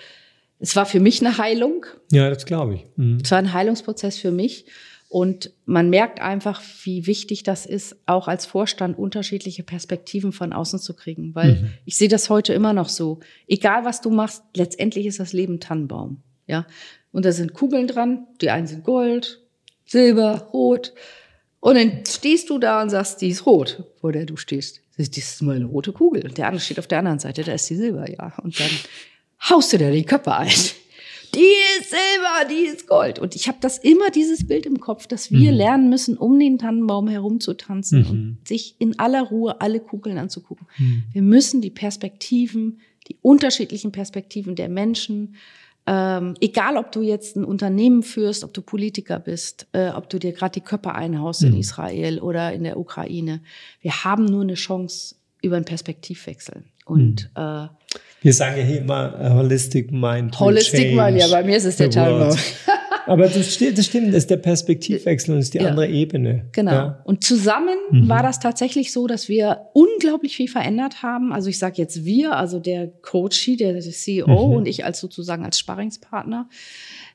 [0.60, 1.86] es war für mich eine Heilung.
[2.12, 2.86] Ja, das glaube ich.
[2.98, 3.20] Mhm.
[3.24, 4.66] Es war ein Heilungsprozess für mich.
[5.08, 10.78] Und man merkt einfach, wie wichtig das ist, auch als Vorstand unterschiedliche Perspektiven von außen
[10.78, 11.36] zu kriegen.
[11.36, 11.74] Weil mhm.
[11.86, 13.22] ich sehe das heute immer noch so.
[13.48, 16.22] Egal was du machst, letztendlich ist das Leben Tannenbaum.
[16.48, 16.68] Ja.
[17.14, 18.28] Und da sind Kugeln dran.
[18.42, 19.40] Die einen sind Gold,
[19.86, 20.94] Silber, Rot.
[21.60, 24.82] Und dann stehst du da und sagst, die ist rot, vor der du stehst.
[24.98, 26.26] Das ist mal eine rote Kugel.
[26.26, 28.34] Und der andere steht auf der anderen Seite, da ist die Silber, ja.
[28.44, 28.70] Und dann
[29.50, 30.50] haust du da die Köpfe ein.
[31.36, 33.20] Die ist Silber, die ist Gold.
[33.20, 35.58] Und ich habe das immer dieses Bild im Kopf, dass wir mhm.
[35.58, 38.10] lernen müssen, um den Tannenbaum herumzutanzen mhm.
[38.10, 40.68] und sich in aller Ruhe alle Kugeln anzugucken.
[40.78, 41.04] Mhm.
[41.12, 45.36] Wir müssen die Perspektiven, die unterschiedlichen Perspektiven der Menschen
[45.88, 50.20] ähm, egal, ob du jetzt ein Unternehmen führst, ob du Politiker bist, äh, ob du
[50.20, 51.54] dir gerade die Köpfe einhaust mhm.
[51.54, 53.40] in Israel oder in der Ukraine,
[53.82, 56.64] wir haben nur eine Chance über einen Perspektivwechsel.
[56.86, 57.42] Und mhm.
[57.42, 57.68] äh,
[58.22, 60.38] wir sagen ja hier immer Holistic Mind.
[60.40, 62.36] Holistic Mind, ja, bei mir ist es der Teil.
[63.08, 65.70] Aber das stimmt, das stimmt, das ist der Perspektivwechsel und ist die ja.
[65.70, 66.46] andere Ebene.
[66.52, 66.72] Genau.
[66.72, 67.02] Ja.
[67.06, 68.10] Und zusammen mhm.
[68.10, 71.34] war das tatsächlich so, dass wir unglaublich viel verändert haben.
[71.34, 74.56] Also ich sage jetzt wir, also der Coachy, der CEO mhm.
[74.56, 76.50] und ich als sozusagen als Sparringspartner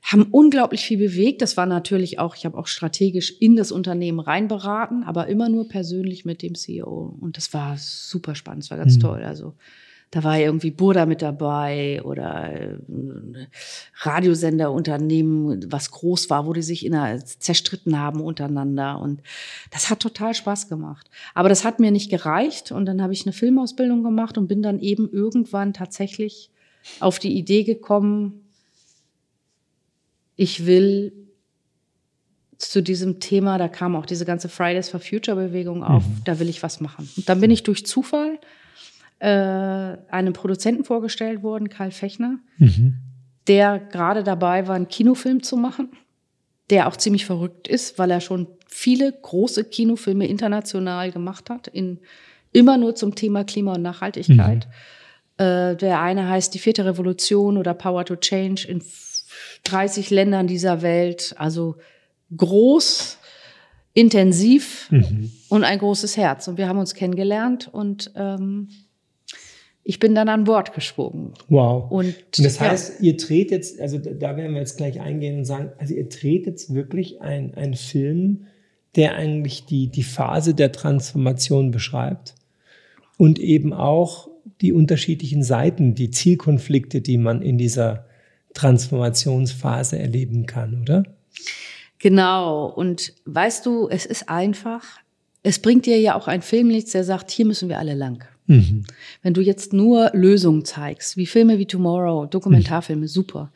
[0.03, 1.43] haben unglaublich viel bewegt.
[1.43, 5.69] Das war natürlich auch, ich habe auch strategisch in das Unternehmen reinberaten, aber immer nur
[5.69, 7.17] persönlich mit dem CEO.
[7.21, 9.01] Und das war super spannend, das war ganz mhm.
[9.01, 9.23] toll.
[9.23, 9.55] Also
[10.13, 12.79] da war irgendwie Burda mit dabei oder äh,
[14.03, 19.01] Radiosenderunternehmen, was groß war, wo die sich in einer zerstritten haben untereinander.
[19.01, 19.23] Und
[19.71, 21.09] das hat total Spaß gemacht.
[21.33, 22.73] Aber das hat mir nicht gereicht.
[22.73, 26.51] Und dann habe ich eine Filmausbildung gemacht und bin dann eben irgendwann tatsächlich
[27.01, 28.45] auf die Idee gekommen,
[30.37, 31.13] ich will
[32.59, 36.21] zu diesem Thema, da kam auch diese ganze Fridays for Future Bewegung auf, mhm.
[36.25, 37.09] da will ich was machen.
[37.17, 38.39] Und dann bin ich durch Zufall
[39.23, 42.97] äh, einem Produzenten vorgestellt worden, Karl Fechner, mhm.
[43.47, 45.93] der gerade dabei war, einen Kinofilm zu machen,
[46.71, 52.01] der auch ziemlich verrückt ist, weil er schon viele große Kinofilme international gemacht hat, in,
[52.51, 54.67] immer nur zum Thema Klima und Nachhaltigkeit.
[55.39, 55.45] Mhm.
[55.45, 58.83] Äh, der eine heißt Die vierte Revolution oder Power to Change in
[59.63, 61.33] 30 Ländern dieser Welt.
[61.39, 61.77] Also
[62.37, 63.19] groß,
[63.95, 65.31] intensiv mhm.
[65.49, 66.49] und ein großes Herz.
[66.49, 68.69] Und wir haben uns kennengelernt und ähm,
[69.85, 71.33] ich bin dann an Bord gesprungen.
[71.49, 71.91] Wow.
[71.91, 73.07] Und, und das heißt, ja.
[73.07, 76.47] ihr dreht jetzt, also da werden wir jetzt gleich eingehen und sagen, also ihr dreht
[76.47, 78.47] jetzt wirklich einen Film,
[78.95, 82.35] der eigentlich die, die Phase der Transformation beschreibt
[83.19, 84.29] und eben auch
[84.61, 88.07] die unterschiedlichen Seiten, die Zielkonflikte, die man in dieser
[88.55, 91.05] Transformationsphase erleben kann, oder?
[91.99, 92.67] Genau.
[92.67, 94.85] Und weißt du, es ist einfach,
[95.43, 98.25] es bringt dir ja auch ein Film nichts, der sagt, hier müssen wir alle lang.
[98.47, 98.85] Mhm.
[99.23, 103.09] Wenn du jetzt nur Lösungen zeigst, wie Filme wie Tomorrow, Dokumentarfilme, mhm.
[103.09, 103.53] super.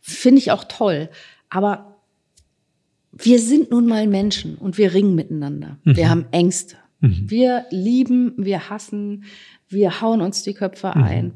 [0.00, 1.08] Finde ich auch toll.
[1.50, 1.96] Aber
[3.12, 5.78] wir sind nun mal Menschen und wir ringen miteinander.
[5.84, 5.96] Mhm.
[5.96, 6.76] Wir haben Ängste.
[7.00, 7.24] Mhm.
[7.30, 9.24] Wir lieben, wir hassen,
[9.68, 11.02] wir hauen uns die Köpfe mhm.
[11.02, 11.32] ein.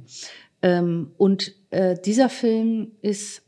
[0.63, 3.43] Ähm, und äh, dieser Film ist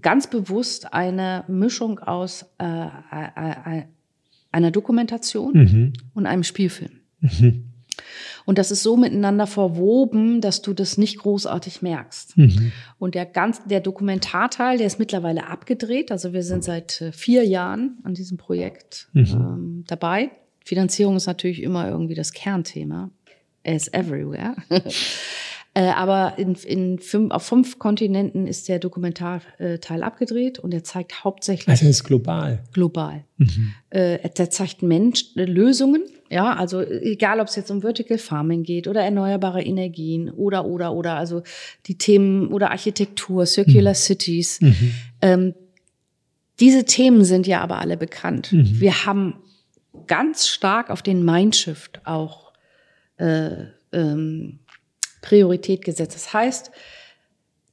[0.00, 2.86] ganz bewusst eine Mischung aus äh,
[4.50, 5.92] einer Dokumentation mhm.
[6.14, 7.00] und einem Spielfilm.
[8.44, 12.36] Und das ist so miteinander verwoben, dass du das nicht großartig merkst.
[12.36, 12.72] Mhm.
[12.98, 16.10] Und der ganz, der Dokumentarteil, der ist mittlerweile abgedreht.
[16.10, 19.26] Also wir sind seit äh, vier Jahren an diesem Projekt mhm.
[19.30, 20.30] ähm, dabei.
[20.64, 23.10] Finanzierung ist natürlich immer irgendwie das Kernthema.
[23.66, 24.56] As everywhere.
[25.76, 31.24] Äh, aber in, in fünf, auf fünf Kontinenten ist der Dokumentarteil abgedreht und er zeigt
[31.24, 31.68] hauptsächlich.
[31.68, 32.62] Also ist global.
[32.72, 33.24] Global.
[33.38, 33.74] Mhm.
[33.90, 36.04] Äh, der zeigt Mensch, äh, Lösungen.
[36.34, 40.92] Ja, also egal, ob es jetzt um Vertical Farming geht oder erneuerbare Energien oder oder
[40.92, 41.44] oder also
[41.86, 43.96] die Themen oder Architektur, Circular mhm.
[43.96, 44.60] Cities.
[44.60, 44.94] Mhm.
[45.20, 45.54] Ähm,
[46.58, 48.52] diese Themen sind ja aber alle bekannt.
[48.52, 48.80] Mhm.
[48.80, 49.36] Wir haben
[50.08, 52.52] ganz stark auf den Mindshift auch
[53.18, 54.58] äh, ähm,
[55.22, 56.16] Priorität gesetzt.
[56.16, 56.72] Das heißt,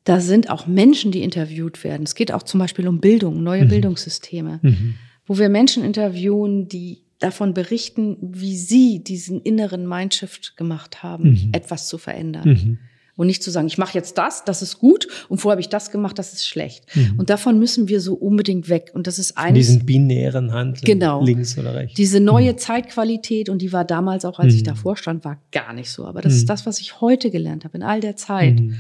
[0.03, 2.03] da sind auch Menschen, die interviewt werden.
[2.03, 3.70] Es geht auch zum Beispiel um Bildung, neue mhm.
[3.70, 4.93] Bildungssysteme, mhm.
[5.26, 11.50] wo wir Menschen interviewen, die davon berichten, wie sie diesen inneren Mindshift gemacht haben, mhm.
[11.54, 12.50] etwas zu verändern.
[12.50, 12.78] Mhm.
[13.18, 15.70] Und nicht zu sagen, ich mache jetzt das, das ist gut und vorher habe ich
[15.70, 16.86] das gemacht, das ist schlecht.
[16.96, 17.16] Mhm.
[17.18, 18.92] Und davon müssen wir so unbedingt weg.
[18.94, 19.68] Und das ist eines.
[19.68, 21.94] Diesen binären Handeln, genau, links oder rechts.
[21.96, 22.58] Diese neue mhm.
[22.58, 24.58] Zeitqualität, und die war damals auch, als mhm.
[24.58, 26.06] ich davor stand, war gar nicht so.
[26.06, 26.48] Aber das ist mhm.
[26.48, 28.60] das, was ich heute gelernt habe, in all der Zeit.
[28.60, 28.80] Mhm.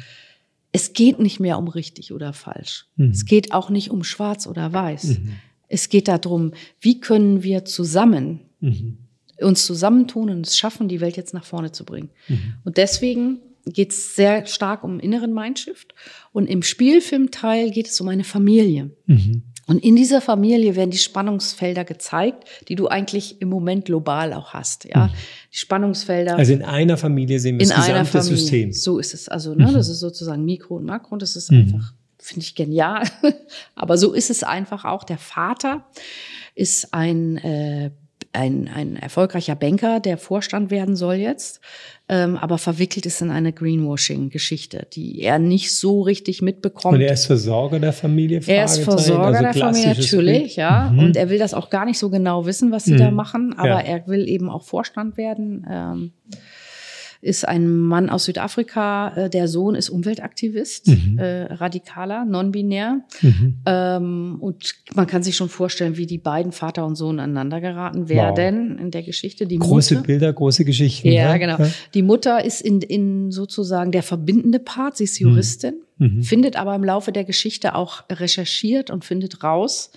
[0.71, 2.85] Es geht nicht mehr um richtig oder falsch.
[2.95, 3.11] Mhm.
[3.11, 5.19] Es geht auch nicht um schwarz oder weiß.
[5.71, 8.41] Es geht darum, wie können wir zusammen
[9.41, 12.09] uns zusammentun und es schaffen, die Welt jetzt nach vorne zu bringen.
[12.63, 15.93] Und deswegen geht es sehr stark um inneren Mindshift.
[16.31, 18.91] Und im Spielfilmteil geht es um eine Familie.
[19.05, 19.43] Mhm.
[19.67, 24.53] Und in dieser Familie werden die Spannungsfelder gezeigt, die du eigentlich im Moment global auch
[24.53, 24.85] hast.
[24.85, 25.11] Ja, mhm.
[25.53, 26.35] die Spannungsfelder.
[26.35, 28.37] Also in einer Familie sehen wir in das gesamte Familie.
[28.37, 28.73] System.
[28.73, 29.29] So ist es.
[29.29, 29.73] Also ne, mhm.
[29.73, 31.13] das ist sozusagen Mikro und Makro.
[31.13, 31.59] Und das ist mhm.
[31.59, 31.93] einfach,
[32.31, 33.03] finde ich genial.
[33.75, 35.03] Aber so ist es einfach auch.
[35.03, 35.85] Der Vater
[36.55, 37.91] ist ein äh,
[38.33, 41.59] ein, ein erfolgreicher Banker, der Vorstand werden soll jetzt,
[42.07, 46.95] ähm, aber verwickelt ist in eine Greenwashing-Geschichte, die er nicht so richtig mitbekommt.
[46.95, 48.41] Und er ist Versorger der Familie?
[48.45, 50.91] Er ist Versorger also der Familie, natürlich, ja.
[50.91, 50.99] Mhm.
[50.99, 52.99] Und er will das auch gar nicht so genau wissen, was sie mhm.
[52.99, 53.79] da machen, aber ja.
[53.81, 55.65] er will eben auch Vorstand werden.
[55.69, 56.11] Ähm,
[57.21, 59.09] ist ein Mann aus Südafrika.
[59.15, 61.19] Äh, der Sohn ist Umweltaktivist, mhm.
[61.19, 63.01] äh, radikaler, non-binär.
[63.21, 63.57] Mhm.
[63.65, 68.09] Ähm, und man kann sich schon vorstellen, wie die beiden Vater und Sohn aneinander geraten
[68.09, 68.81] werden wow.
[68.81, 69.45] in der Geschichte.
[69.45, 71.07] Die große Mutter, Bilder, große Geschichten.
[71.09, 71.57] Ja, ja, genau.
[71.59, 71.69] Ja.
[71.93, 74.97] Die Mutter ist in, in sozusagen der verbindende Part.
[74.97, 75.27] Sie ist mhm.
[75.27, 76.23] Juristin, mhm.
[76.23, 79.91] findet aber im Laufe der Geschichte auch recherchiert und findet raus,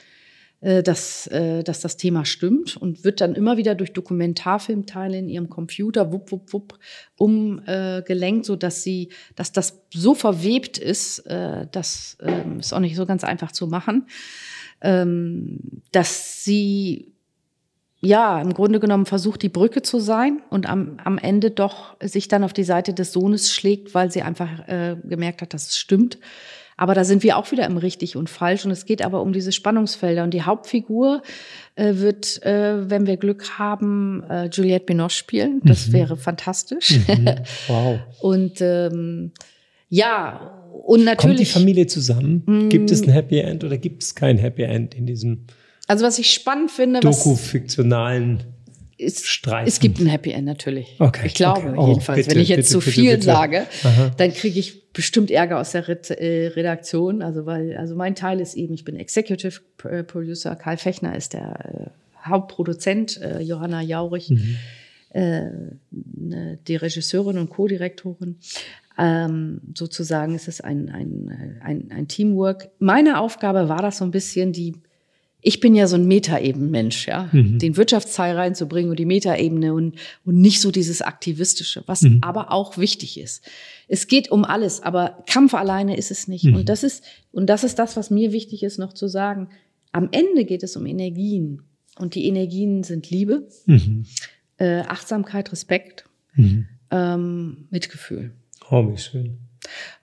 [0.82, 5.50] dass, äh, dass das Thema stimmt und wird dann immer wieder durch Dokumentarfilmteile in ihrem
[5.50, 6.78] Computer wupp, wupp, wupp
[7.16, 12.96] umgelenkt, so dass sie, dass das so verwebt ist, äh, das äh, ist auch nicht
[12.96, 14.06] so ganz einfach zu machen,
[14.80, 15.60] ähm,
[15.92, 17.12] dass sie
[18.00, 22.28] ja, im Grunde genommen versucht, die Brücke zu sein und am, am Ende doch sich
[22.28, 25.78] dann auf die Seite des Sohnes schlägt, weil sie einfach äh, gemerkt hat, dass es
[25.78, 26.18] stimmt.
[26.76, 28.64] Aber da sind wir auch wieder im richtig und falsch.
[28.64, 30.24] Und es geht aber um diese Spannungsfelder.
[30.24, 31.22] Und die Hauptfigur
[31.76, 35.60] äh, wird, äh, wenn wir Glück haben, äh, Juliette Binoche spielen.
[35.64, 35.92] Das mhm.
[35.92, 36.98] wäre fantastisch.
[37.08, 37.34] Mhm.
[37.68, 37.98] Wow.
[38.20, 39.32] und ähm,
[39.88, 41.36] ja, und natürlich.
[41.36, 42.42] Kommt die Familie zusammen?
[42.46, 42.68] Mm.
[42.68, 45.46] Gibt es ein Happy End oder gibt es kein Happy End in diesem
[45.86, 48.44] also was ich spannend finde, Doku-fiktionalen
[48.98, 49.68] es, Streifen.
[49.68, 50.96] Es gibt ein Happy End natürlich.
[50.98, 51.26] Okay.
[51.26, 51.76] Ich glaube okay.
[51.76, 52.18] oh, jedenfalls.
[52.18, 54.12] Bitte, Wenn ich jetzt zu viel bitte, sage, Aha.
[54.16, 57.22] dann kriege ich bestimmt Ärger aus der äh, Redaktion.
[57.22, 60.56] Also weil, also mein Teil ist eben, ich bin Executive äh, Producer.
[60.56, 61.92] Karl Fechner ist der
[62.24, 63.20] äh, Hauptproduzent.
[63.20, 64.56] Äh, Johanna Jaurich, mhm.
[65.10, 65.50] äh,
[65.90, 68.38] ne, die Regisseurin und Co-Direktorin.
[68.96, 72.68] Ähm, sozusagen ist es ein, ein, ein, ein Teamwork.
[72.78, 74.74] Meine Aufgabe war das so ein bisschen, die
[75.46, 77.58] ich bin ja so ein Metaebenmensch, ja, mhm.
[77.58, 82.20] den Wirtschaftsteil reinzubringen und die Metaebene und, und nicht so dieses Aktivistische, was mhm.
[82.22, 83.46] aber auch wichtig ist.
[83.86, 86.46] Es geht um alles, aber Kampf alleine ist es nicht.
[86.46, 86.54] Mhm.
[86.54, 89.50] Und das ist, und das ist das, was mir wichtig ist, noch zu sagen.
[89.92, 91.60] Am Ende geht es um Energien.
[91.98, 94.06] Und die Energien sind Liebe, mhm.
[94.56, 96.68] äh, Achtsamkeit, Respekt, mhm.
[96.90, 98.32] ähm, Mitgefühl.
[98.70, 99.36] Oh, wie schön.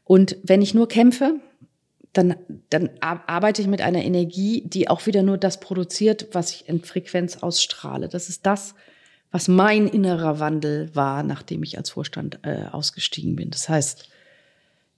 [0.03, 1.39] Und wenn ich nur kämpfe,
[2.13, 2.35] dann,
[2.69, 6.83] dann arbeite ich mit einer Energie, die auch wieder nur das produziert, was ich in
[6.83, 8.09] Frequenz ausstrahle.
[8.09, 8.75] Das ist das,
[9.31, 13.49] was mein innerer Wandel war, nachdem ich als Vorstand äh, ausgestiegen bin.
[13.49, 14.09] Das heißt,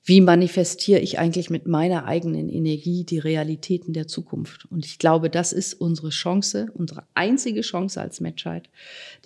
[0.05, 4.65] wie manifestiere ich eigentlich mit meiner eigenen Energie die Realitäten der Zukunft?
[4.65, 8.69] Und ich glaube, das ist unsere Chance, unsere einzige Chance als Menschheit,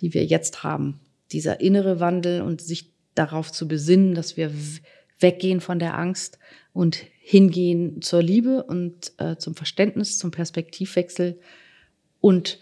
[0.00, 1.00] die wir jetzt haben.
[1.32, 4.52] Dieser innere Wandel und sich darauf zu besinnen, dass wir
[5.20, 6.38] weggehen von der Angst
[6.72, 11.38] und hingehen zur Liebe und äh, zum Verständnis, zum Perspektivwechsel
[12.20, 12.58] und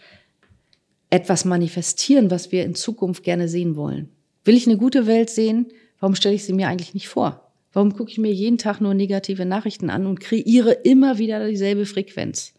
[1.09, 4.09] etwas manifestieren, was wir in Zukunft gerne sehen wollen.
[4.43, 5.67] Will ich eine gute Welt sehen?
[5.99, 7.51] Warum stelle ich sie mir eigentlich nicht vor?
[7.73, 11.85] Warum gucke ich mir jeden Tag nur negative Nachrichten an und kreiere immer wieder dieselbe
[11.85, 12.53] Frequenz?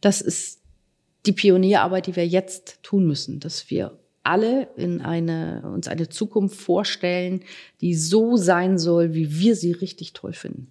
[0.00, 0.60] Das ist
[1.26, 6.56] die Pionierarbeit, die wir jetzt tun müssen, dass wir alle in eine, uns eine Zukunft
[6.56, 7.40] vorstellen,
[7.80, 10.68] die so sein soll, wie wir sie richtig toll finden.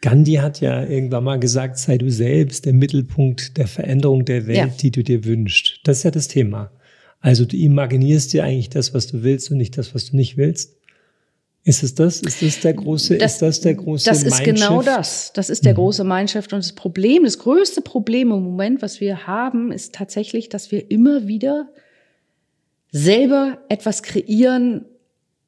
[0.00, 4.56] Gandhi hat ja irgendwann mal gesagt, sei du selbst der Mittelpunkt der Veränderung der Welt,
[4.56, 4.66] ja.
[4.66, 5.80] die du dir wünschst.
[5.84, 6.70] Das ist ja das Thema.
[7.20, 10.36] Also du imaginierst dir eigentlich das, was du willst und nicht das, was du nicht
[10.36, 10.76] willst.
[11.64, 12.20] Ist es das?
[12.20, 14.58] Ist das der große, das, ist das der große Das ist Mindshift?
[14.58, 15.32] genau das.
[15.32, 15.76] Das ist der mhm.
[15.76, 16.52] große Mindshift.
[16.52, 20.90] Und das Problem, das größte Problem im Moment, was wir haben, ist tatsächlich, dass wir
[20.90, 21.70] immer wieder
[22.94, 24.84] selber etwas kreieren,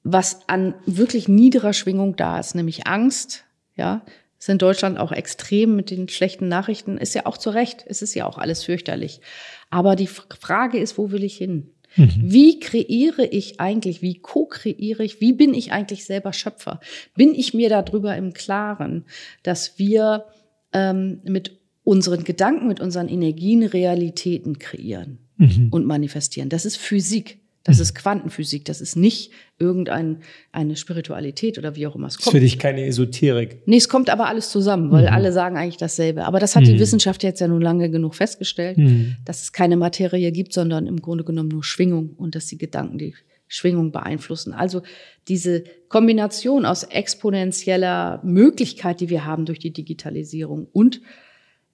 [0.02, 3.44] was an wirklich niederer Schwingung da ist, nämlich Angst,
[3.76, 4.04] ja.
[4.38, 6.98] Ist in Deutschland auch extrem mit den schlechten Nachrichten.
[6.98, 7.86] Ist ja auch zu Recht.
[7.88, 9.22] Es ist ja auch alles fürchterlich.
[9.70, 11.70] Aber die Frage ist, wo will ich hin?
[11.96, 12.12] Mhm.
[12.18, 16.80] Wie kreiere ich eigentlich, wie co-kreiere ich, wie bin ich eigentlich selber Schöpfer?
[17.14, 19.06] Bin ich mir darüber im Klaren,
[19.42, 20.26] dass wir
[20.74, 25.68] ähm, mit unseren Gedanken, mit unseren Energien Realitäten kreieren mhm.
[25.70, 26.48] und manifestieren?
[26.48, 27.38] Das ist Physik.
[27.66, 27.82] Das mhm.
[27.82, 30.20] ist Quantenphysik, das ist nicht irgendeine
[30.52, 32.26] eine Spiritualität oder wie auch immer es kommt.
[32.26, 33.62] Das ist für dich keine Esoterik.
[33.66, 35.12] Nee, es kommt aber alles zusammen, weil mhm.
[35.12, 36.26] alle sagen eigentlich dasselbe.
[36.26, 36.66] Aber das hat mhm.
[36.66, 39.16] die Wissenschaft jetzt ja nun lange genug festgestellt, mhm.
[39.24, 42.98] dass es keine Materie gibt, sondern im Grunde genommen nur Schwingung und dass die Gedanken
[42.98, 43.14] die
[43.48, 44.52] Schwingung beeinflussen.
[44.52, 44.82] Also
[45.26, 51.00] diese Kombination aus exponentieller Möglichkeit, die wir haben durch die Digitalisierung und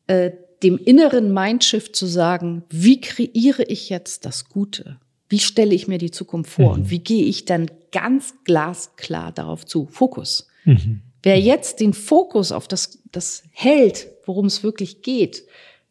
[0.07, 0.33] äh,
[0.63, 4.99] dem inneren Mindshift zu sagen, wie kreiere ich jetzt das Gute?
[5.29, 6.71] Wie stelle ich mir die Zukunft vor?
[6.71, 6.83] Mhm.
[6.83, 9.87] Und wie gehe ich dann ganz glasklar darauf zu?
[9.91, 10.49] Fokus.
[10.65, 11.01] Mhm.
[11.23, 15.45] Wer jetzt den Fokus auf das, das hält, worum es wirklich geht,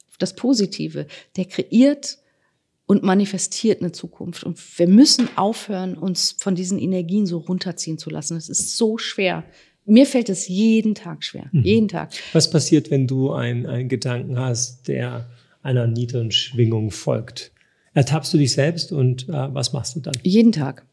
[0.10, 1.08] auf das Positive,
[1.38, 2.18] der kreiert
[2.86, 4.44] und manifestiert eine Zukunft.
[4.44, 8.36] Und wir müssen aufhören, uns von diesen Energien so runterziehen zu lassen.
[8.36, 9.46] Es ist so schwer.
[9.92, 11.50] Mir fällt es jeden Tag schwer.
[11.52, 11.64] Mhm.
[11.64, 12.14] Jeden Tag.
[12.32, 15.30] Was passiert, wenn du einen Gedanken hast, der
[15.64, 17.52] einer niederen Schwingung folgt?
[17.94, 20.14] Ertappst du dich selbst und äh, was machst du dann?
[20.24, 20.86] Jeden Tag.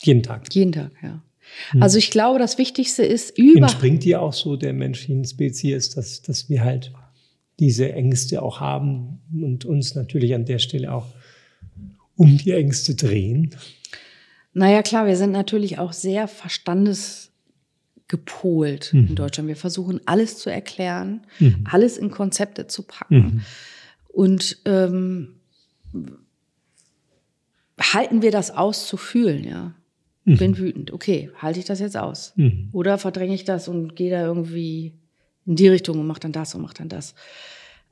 [0.00, 0.46] Jeden Tag.
[0.54, 1.22] Jeden Tag, ja.
[1.72, 1.82] Hm.
[1.82, 3.60] Also ich glaube, das Wichtigste ist über.
[3.60, 6.90] Entspringt dir auch so der menschlichen Spezies, dass, dass wir halt
[7.58, 11.06] diese Ängste auch haben und uns natürlich an der Stelle auch
[12.16, 13.54] um die Ängste drehen?
[14.54, 16.28] Naja, klar, wir sind natürlich auch sehr
[18.08, 19.08] verstandesgepolt mhm.
[19.08, 19.48] in Deutschland.
[19.48, 21.64] Wir versuchen alles zu erklären, mhm.
[21.70, 23.16] alles in Konzepte zu packen.
[23.16, 23.40] Mhm.
[24.08, 25.34] Und ähm,
[27.80, 29.74] halten wir das aus zu fühlen, ja.
[30.24, 30.36] Mhm.
[30.36, 30.92] Bin wütend.
[30.92, 32.32] Okay, halte ich das jetzt aus?
[32.36, 32.68] Mhm.
[32.72, 34.94] Oder verdränge ich das und gehe da irgendwie
[35.46, 37.14] in die Richtung und mache dann das und mache dann das.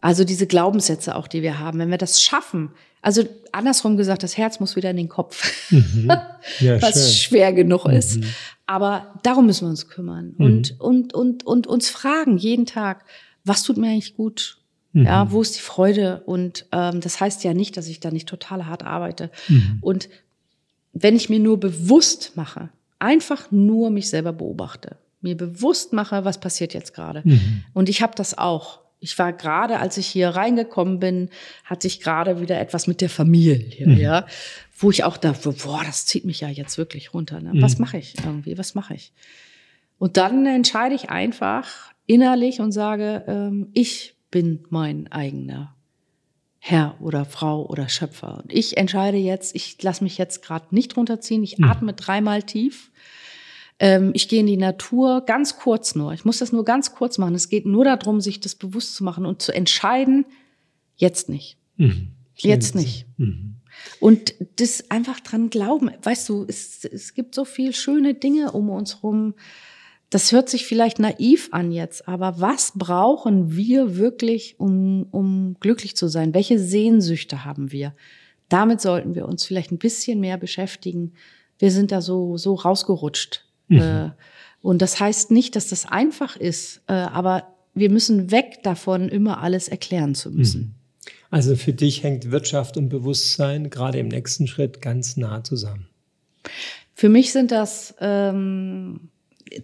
[0.06, 2.70] Also diese Glaubenssätze auch, die wir haben, wenn wir das schaffen,
[3.02, 6.08] also andersrum gesagt, das Herz muss wieder in den Kopf, mhm.
[6.60, 7.12] ja, was schön.
[7.12, 8.18] schwer genug ist.
[8.18, 8.26] Mhm.
[8.66, 10.44] Aber darum müssen wir uns kümmern mhm.
[10.46, 13.04] und, und, und, und uns fragen jeden Tag,
[13.42, 14.58] was tut mir eigentlich gut?
[14.92, 15.06] Mhm.
[15.06, 16.22] Ja, wo ist die Freude?
[16.24, 19.32] Und ähm, das heißt ja nicht, dass ich da nicht total hart arbeite.
[19.48, 19.78] Mhm.
[19.80, 20.08] Und
[20.92, 22.68] wenn ich mir nur bewusst mache,
[23.00, 27.22] einfach nur mich selber beobachte, mir bewusst mache, was passiert jetzt gerade.
[27.24, 27.64] Mhm.
[27.74, 28.85] Und ich habe das auch.
[28.98, 31.30] Ich war gerade, als ich hier reingekommen bin,
[31.64, 33.96] hatte ich gerade wieder etwas mit der Familie, mhm.
[33.96, 34.26] ja,
[34.78, 37.40] wo ich auch dachte, boah, das zieht mich ja jetzt wirklich runter.
[37.40, 37.52] Ne?
[37.56, 37.84] Was mhm.
[37.84, 38.58] mache ich irgendwie?
[38.58, 39.12] Was mache ich?
[39.98, 45.74] Und dann entscheide ich einfach innerlich und sage, ähm, ich bin mein eigener
[46.58, 48.42] Herr oder Frau oder Schöpfer.
[48.42, 51.64] Und ich entscheide jetzt, ich lasse mich jetzt gerade nicht runterziehen, ich mhm.
[51.64, 52.90] atme dreimal tief.
[53.78, 56.12] Ähm, ich gehe in die Natur, ganz kurz nur.
[56.12, 57.34] Ich muss das nur ganz kurz machen.
[57.34, 60.26] Es geht nur darum, sich das bewusst zu machen und zu entscheiden,
[60.96, 61.58] jetzt nicht.
[61.76, 62.08] Mhm.
[62.34, 63.06] Jetzt nicht.
[63.16, 63.56] Mhm.
[64.00, 65.90] Und das einfach dran glauben.
[66.02, 69.34] Weißt du, es, es gibt so viel schöne Dinge um uns rum
[70.10, 75.96] das hört sich vielleicht naiv an jetzt, aber was brauchen wir wirklich, um, um glücklich
[75.96, 76.32] zu sein?
[76.32, 77.94] Welche Sehnsüchte haben wir?
[78.48, 81.14] Damit sollten wir uns vielleicht ein bisschen mehr beschäftigen.
[81.58, 83.44] Wir sind da so, so rausgerutscht.
[83.68, 83.78] Mhm.
[83.78, 84.10] Äh,
[84.62, 89.42] und das heißt nicht, dass das einfach ist, äh, aber wir müssen weg davon, immer
[89.42, 90.60] alles erklären zu müssen.
[90.60, 90.74] Mhm.
[91.30, 95.88] Also für dich hängt Wirtschaft und Bewusstsein gerade im nächsten Schritt ganz nah zusammen.
[96.94, 99.10] Für mich sind das ähm,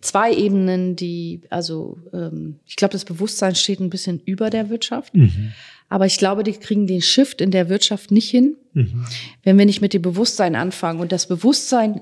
[0.00, 5.14] zwei Ebenen, die, also ähm, ich glaube, das Bewusstsein steht ein bisschen über der Wirtschaft.
[5.14, 5.52] Mhm.
[5.88, 9.04] Aber ich glaube, die kriegen den Shift in der Wirtschaft nicht hin, mhm.
[9.42, 11.00] wenn wir nicht mit dem Bewusstsein anfangen.
[11.00, 12.00] Und das Bewusstsein,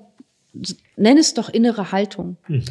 [0.97, 2.65] nenn es doch innere Haltung, mhm.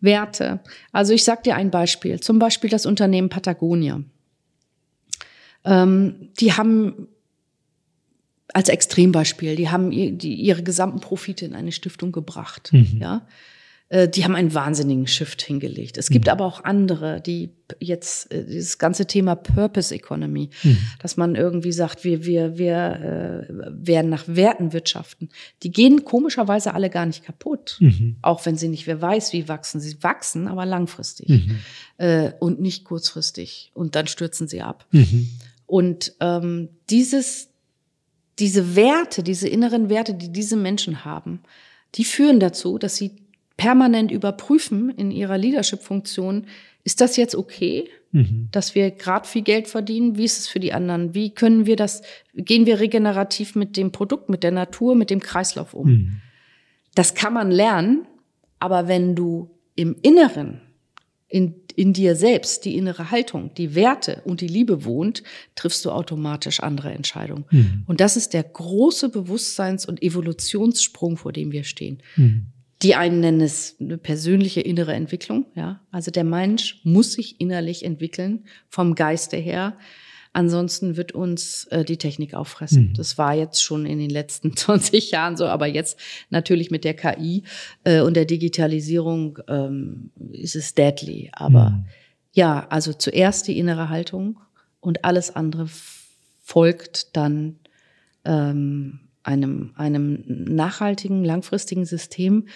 [0.00, 0.60] Werte.
[0.92, 2.20] Also ich sage dir ein Beispiel.
[2.20, 4.02] Zum Beispiel das Unternehmen Patagonia.
[5.64, 7.08] Ähm, die haben
[8.52, 12.70] als Extrembeispiel, die haben die, ihre gesamten Profite in eine Stiftung gebracht.
[12.72, 12.98] Mhm.
[13.00, 13.26] Ja,
[13.94, 15.98] die haben einen wahnsinnigen Shift hingelegt.
[15.98, 16.32] Es gibt mhm.
[16.32, 20.78] aber auch andere, die jetzt äh, dieses ganze Thema Purpose Economy, mhm.
[20.98, 25.28] dass man irgendwie sagt, wir wir wir äh, werden nach Werten wirtschaften.
[25.62, 28.16] Die gehen komischerweise alle gar nicht kaputt, mhm.
[28.22, 29.80] auch wenn sie nicht wer weiß wie wachsen.
[29.80, 31.58] Sie wachsen, aber langfristig mhm.
[31.98, 33.70] äh, und nicht kurzfristig.
[33.74, 34.86] Und dann stürzen sie ab.
[34.90, 35.28] Mhm.
[35.66, 37.48] Und ähm, dieses
[38.40, 41.40] diese Werte, diese inneren Werte, die diese Menschen haben,
[41.94, 43.12] die führen dazu, dass sie
[43.56, 46.46] permanent überprüfen in ihrer Leadership-Funktion,
[46.82, 48.48] ist das jetzt okay, mhm.
[48.52, 50.16] dass wir gerade viel Geld verdienen?
[50.16, 51.14] Wie ist es für die anderen?
[51.14, 52.02] Wie können wir das,
[52.34, 55.88] gehen wir regenerativ mit dem Produkt, mit der Natur, mit dem Kreislauf um?
[55.88, 56.20] Mhm.
[56.94, 58.06] Das kann man lernen,
[58.58, 60.60] aber wenn du im Inneren,
[61.28, 65.22] in, in dir selbst, die innere Haltung, die Werte und die Liebe wohnt,
[65.56, 67.44] triffst du automatisch andere Entscheidungen.
[67.50, 67.82] Mhm.
[67.86, 72.02] Und das ist der große Bewusstseins- und Evolutionssprung, vor dem wir stehen.
[72.16, 72.46] Mhm.
[72.84, 75.80] Die einen nennen es eine persönliche innere Entwicklung, ja.
[75.90, 79.78] Also der Mensch muss sich innerlich entwickeln, vom Geiste her.
[80.34, 82.88] Ansonsten wird uns äh, die Technik auffressen.
[82.88, 82.94] Mhm.
[82.94, 86.94] Das war jetzt schon in den letzten 20 Jahren so, aber jetzt natürlich mit der
[86.94, 87.44] KI
[87.84, 91.30] äh, und der Digitalisierung ähm, ist es deadly.
[91.32, 91.84] Aber mhm.
[92.32, 94.38] ja, also zuerst die innere Haltung
[94.80, 95.68] und alles andere
[96.42, 97.60] folgt dann
[98.26, 102.46] ähm, einem, einem nachhaltigen, langfristigen System,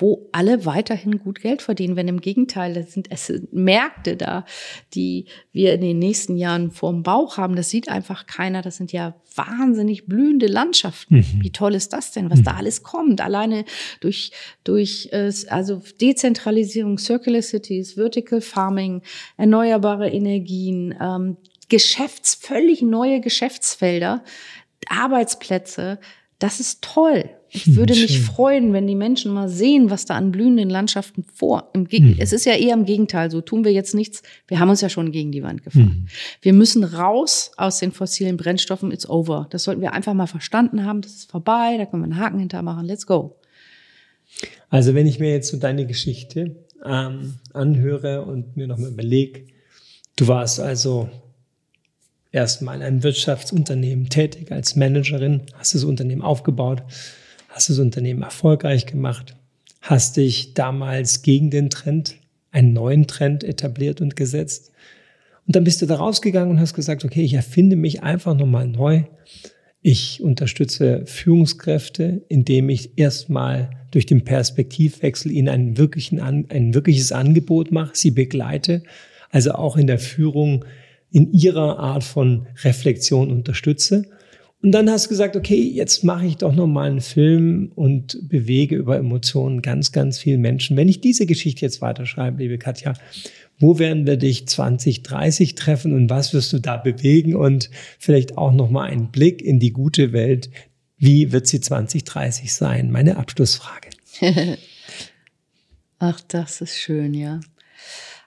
[0.00, 1.96] wo alle weiterhin gut Geld verdienen.
[1.96, 4.44] Wenn im Gegenteil, es sind, es sind Märkte da,
[4.94, 7.56] die wir in den nächsten Jahren vorm Bauch haben.
[7.56, 8.62] Das sieht einfach keiner.
[8.62, 11.16] Das sind ja wahnsinnig blühende Landschaften.
[11.16, 11.38] Mhm.
[11.40, 12.44] Wie toll ist das denn, was mhm.
[12.44, 13.20] da alles kommt?
[13.20, 13.64] Alleine
[14.00, 14.30] durch,
[14.62, 19.02] durch äh, also Dezentralisierung, Circular Cities, Vertical Farming,
[19.36, 24.22] erneuerbare Energien, ähm, Geschäfts, völlig neue Geschäftsfelder,
[24.88, 25.98] Arbeitsplätze,
[26.38, 27.30] das ist toll.
[27.50, 31.24] Ich hm, würde mich freuen, wenn die Menschen mal sehen, was da an blühenden Landschaften
[31.34, 31.70] vor.
[31.74, 32.16] Mhm.
[32.18, 33.30] Es ist ja eher im Gegenteil.
[33.30, 34.22] So tun wir jetzt nichts.
[34.46, 36.04] Wir haben uns ja schon gegen die Wand gefahren.
[36.04, 36.08] Mhm.
[36.42, 38.92] Wir müssen raus aus den fossilen Brennstoffen.
[38.92, 39.46] It's over.
[39.50, 41.00] Das sollten wir einfach mal verstanden haben.
[41.00, 41.76] Das ist vorbei.
[41.78, 42.84] Da können wir einen Haken hintermachen.
[42.84, 43.36] Let's go.
[44.68, 49.46] Also wenn ich mir jetzt so deine Geschichte ähm, anhöre und mir nochmal überlege,
[50.16, 51.08] du warst also
[52.32, 56.82] erstmal in einem Wirtschaftsunternehmen tätig als Managerin, hast das Unternehmen aufgebaut,
[57.48, 59.34] hast das Unternehmen erfolgreich gemacht,
[59.80, 62.16] hast dich damals gegen den Trend,
[62.50, 64.72] einen neuen Trend etabliert und gesetzt.
[65.46, 68.68] Und dann bist du da rausgegangen und hast gesagt, okay, ich erfinde mich einfach nochmal
[68.68, 69.04] neu.
[69.80, 77.70] Ich unterstütze Führungskräfte, indem ich erstmal durch den Perspektivwechsel ihnen einen wirklichen, ein wirkliches Angebot
[77.72, 78.82] mache, sie begleite,
[79.30, 80.64] also auch in der Führung
[81.10, 84.04] in ihrer Art von Reflexion unterstütze.
[84.60, 88.28] Und dann hast du gesagt, okay, jetzt mache ich doch noch mal einen Film und
[88.28, 90.76] bewege über Emotionen ganz, ganz viele Menschen.
[90.76, 92.94] Wenn ich diese Geschichte jetzt weiterschreibe, liebe Katja,
[93.60, 98.52] wo werden wir dich 2030 treffen und was wirst du da bewegen und vielleicht auch
[98.52, 100.50] noch mal einen Blick in die gute Welt.
[100.96, 102.90] Wie wird sie 2030 sein?
[102.90, 103.90] Meine Abschlussfrage.
[106.00, 107.40] Ach, das ist schön, ja.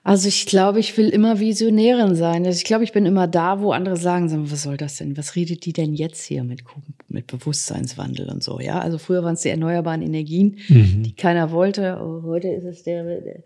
[0.04, 2.44] Also ich glaube, ich will immer Visionärin sein.
[2.44, 5.16] Also ich glaube, ich bin immer da, wo andere sagen, sagen, was soll das denn?
[5.16, 6.64] Was redet die denn jetzt hier mit,
[7.08, 8.58] mit Bewusstseinswandel und so?
[8.58, 11.04] Ja, also früher waren es die erneuerbaren Energien, mhm.
[11.04, 12.00] die keiner wollte.
[12.02, 13.42] Oh, heute ist es der, der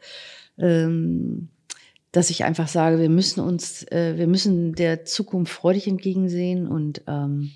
[0.59, 1.49] ähm,
[2.13, 7.03] dass ich einfach sage, wir müssen uns, äh, wir müssen der Zukunft freudig entgegensehen und
[7.07, 7.51] ähm,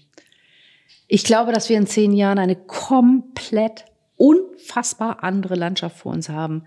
[1.08, 3.86] ich glaube, dass wir in zehn Jahren eine komplett
[4.16, 6.64] unfassbar andere Landschaft vor uns haben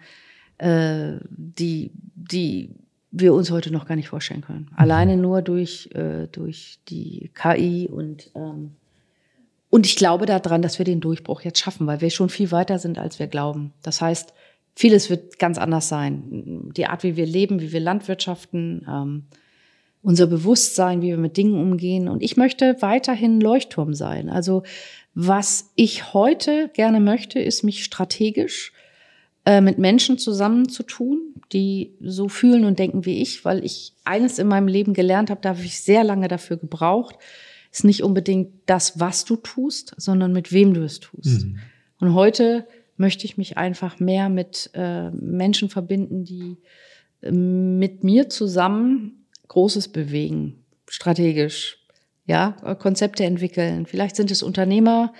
[0.63, 2.69] äh, die, die
[3.11, 4.71] wir uns heute noch gar nicht vorstellen können.
[4.75, 8.71] Alleine nur durch, äh, durch die KI und ähm,
[9.69, 12.77] und ich glaube daran, dass wir den Durchbruch jetzt schaffen, weil wir schon viel weiter
[12.77, 13.73] sind, als wir glauben.
[13.81, 14.31] Das heißt,
[14.75, 16.71] vieles wird ganz anders sein.
[16.77, 19.23] Die Art, wie wir leben, wie wir landwirtschaften, ähm,
[20.03, 22.07] unser Bewusstsein, wie wir mit Dingen umgehen.
[22.07, 24.29] Und ich möchte weiterhin Leuchtturm sein.
[24.29, 24.61] Also
[25.15, 28.72] was ich heute gerne möchte, ist mich strategisch
[29.45, 34.47] äh, mit Menschen zusammenzutun, die so fühlen und denken wie ich, weil ich eines in
[34.47, 37.15] meinem Leben gelernt habe, da habe ich sehr lange dafür gebraucht,
[37.71, 41.45] ist nicht unbedingt das, was du tust, sondern mit wem du es tust.
[41.45, 41.59] Mhm.
[41.99, 46.57] Und heute möchte ich mich einfach mehr mit äh, Menschen verbinden, die
[47.21, 51.79] äh, mit mir zusammen Großes bewegen, strategisch,
[52.25, 53.85] ja, Konzepte entwickeln.
[53.85, 55.13] Vielleicht sind es Unternehmer,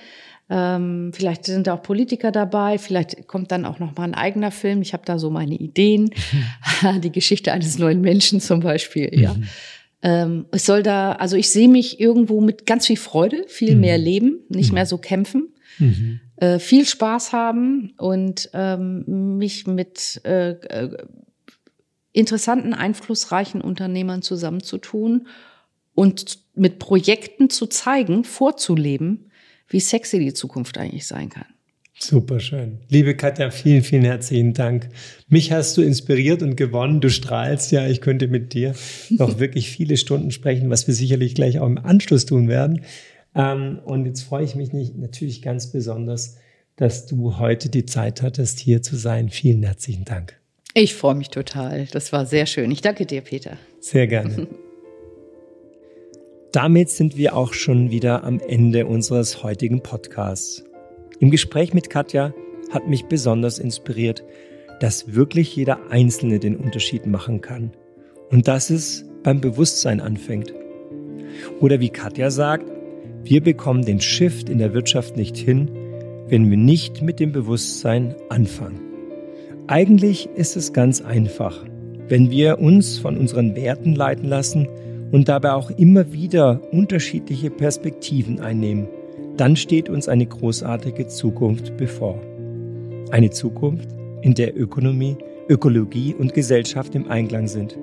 [0.56, 4.52] ähm, vielleicht sind da auch Politiker dabei, vielleicht kommt dann auch noch mal ein eigener
[4.52, 4.84] Film.
[4.84, 6.12] Ich habe da so meine Ideen,
[7.04, 9.10] die Geschichte eines neuen Menschen zum Beispiel.
[9.20, 9.44] Ja, mhm.
[10.04, 13.82] Ähm, es soll da, also ich sehe mich irgendwo mit ganz viel Freude, viel mhm.
[13.82, 14.76] mehr leben, nicht mhm.
[14.76, 15.54] mehr so kämpfen.
[15.80, 16.20] Mhm.
[16.36, 20.98] Äh, viel Spaß haben und ähm, mich mit äh, äh,
[22.12, 25.28] interessanten, einflussreichen Unternehmern zusammenzutun
[25.96, 29.32] und mit Projekten zu zeigen, vorzuleben,
[29.68, 31.46] wie sexy die Zukunft eigentlich sein kann.
[32.00, 32.80] Super schön.
[32.90, 34.90] Liebe Katja, vielen, vielen herzlichen Dank.
[35.30, 37.02] Mich hast du inspiriert und gewonnen.
[37.02, 37.88] Du strahlst ja.
[37.88, 38.74] Ich könnte mit dir
[39.10, 42.82] noch wirklich viele Stunden sprechen, was wir sicherlich gleich auch im Anschluss tun werden.
[43.36, 46.38] Ähm, und jetzt freue ich mich nicht, natürlich ganz besonders,
[46.76, 49.30] dass du heute die Zeit hattest, hier zu sein.
[49.30, 50.40] Vielen herzlichen Dank.
[50.74, 51.86] Ich freue mich total.
[51.92, 52.72] Das war sehr schön.
[52.72, 53.58] Ich danke dir, Peter.
[53.80, 54.48] Sehr gerne.
[56.54, 60.64] Damit sind wir auch schon wieder am Ende unseres heutigen Podcasts.
[61.20, 62.32] Im Gespräch mit Katja
[62.70, 64.24] hat mich besonders inspiriert,
[64.80, 67.72] dass wirklich jeder Einzelne den Unterschied machen kann
[68.30, 70.54] und dass es beim Bewusstsein anfängt.
[71.60, 72.72] Oder wie Katja sagt,
[73.24, 75.72] wir bekommen den Shift in der Wirtschaft nicht hin,
[76.28, 78.80] wenn wir nicht mit dem Bewusstsein anfangen.
[79.66, 81.66] Eigentlich ist es ganz einfach.
[82.10, 84.68] Wenn wir uns von unseren Werten leiten lassen
[85.14, 88.88] und dabei auch immer wieder unterschiedliche Perspektiven einnehmen,
[89.38, 92.20] dann steht uns eine großartige Zukunft bevor.
[93.12, 93.90] Eine Zukunft,
[94.22, 95.16] in der Ökonomie,
[95.48, 97.78] Ökologie und Gesellschaft im Einklang sind.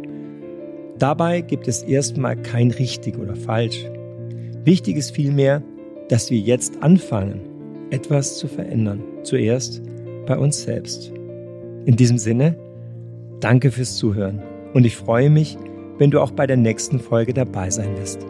[0.99, 3.87] Dabei gibt es erstmal kein richtig oder falsch.
[4.65, 5.63] Wichtig ist vielmehr,
[6.09, 7.43] dass wir jetzt anfangen,
[7.91, 9.05] etwas zu verändern.
[9.23, 9.83] Zuerst
[10.27, 11.13] bei uns selbst.
[11.85, 12.57] In diesem Sinne,
[13.39, 14.43] danke fürs Zuhören
[14.75, 15.57] und ich freue mich,
[16.01, 18.25] wenn du auch bei der nächsten Folge dabei sein wirst.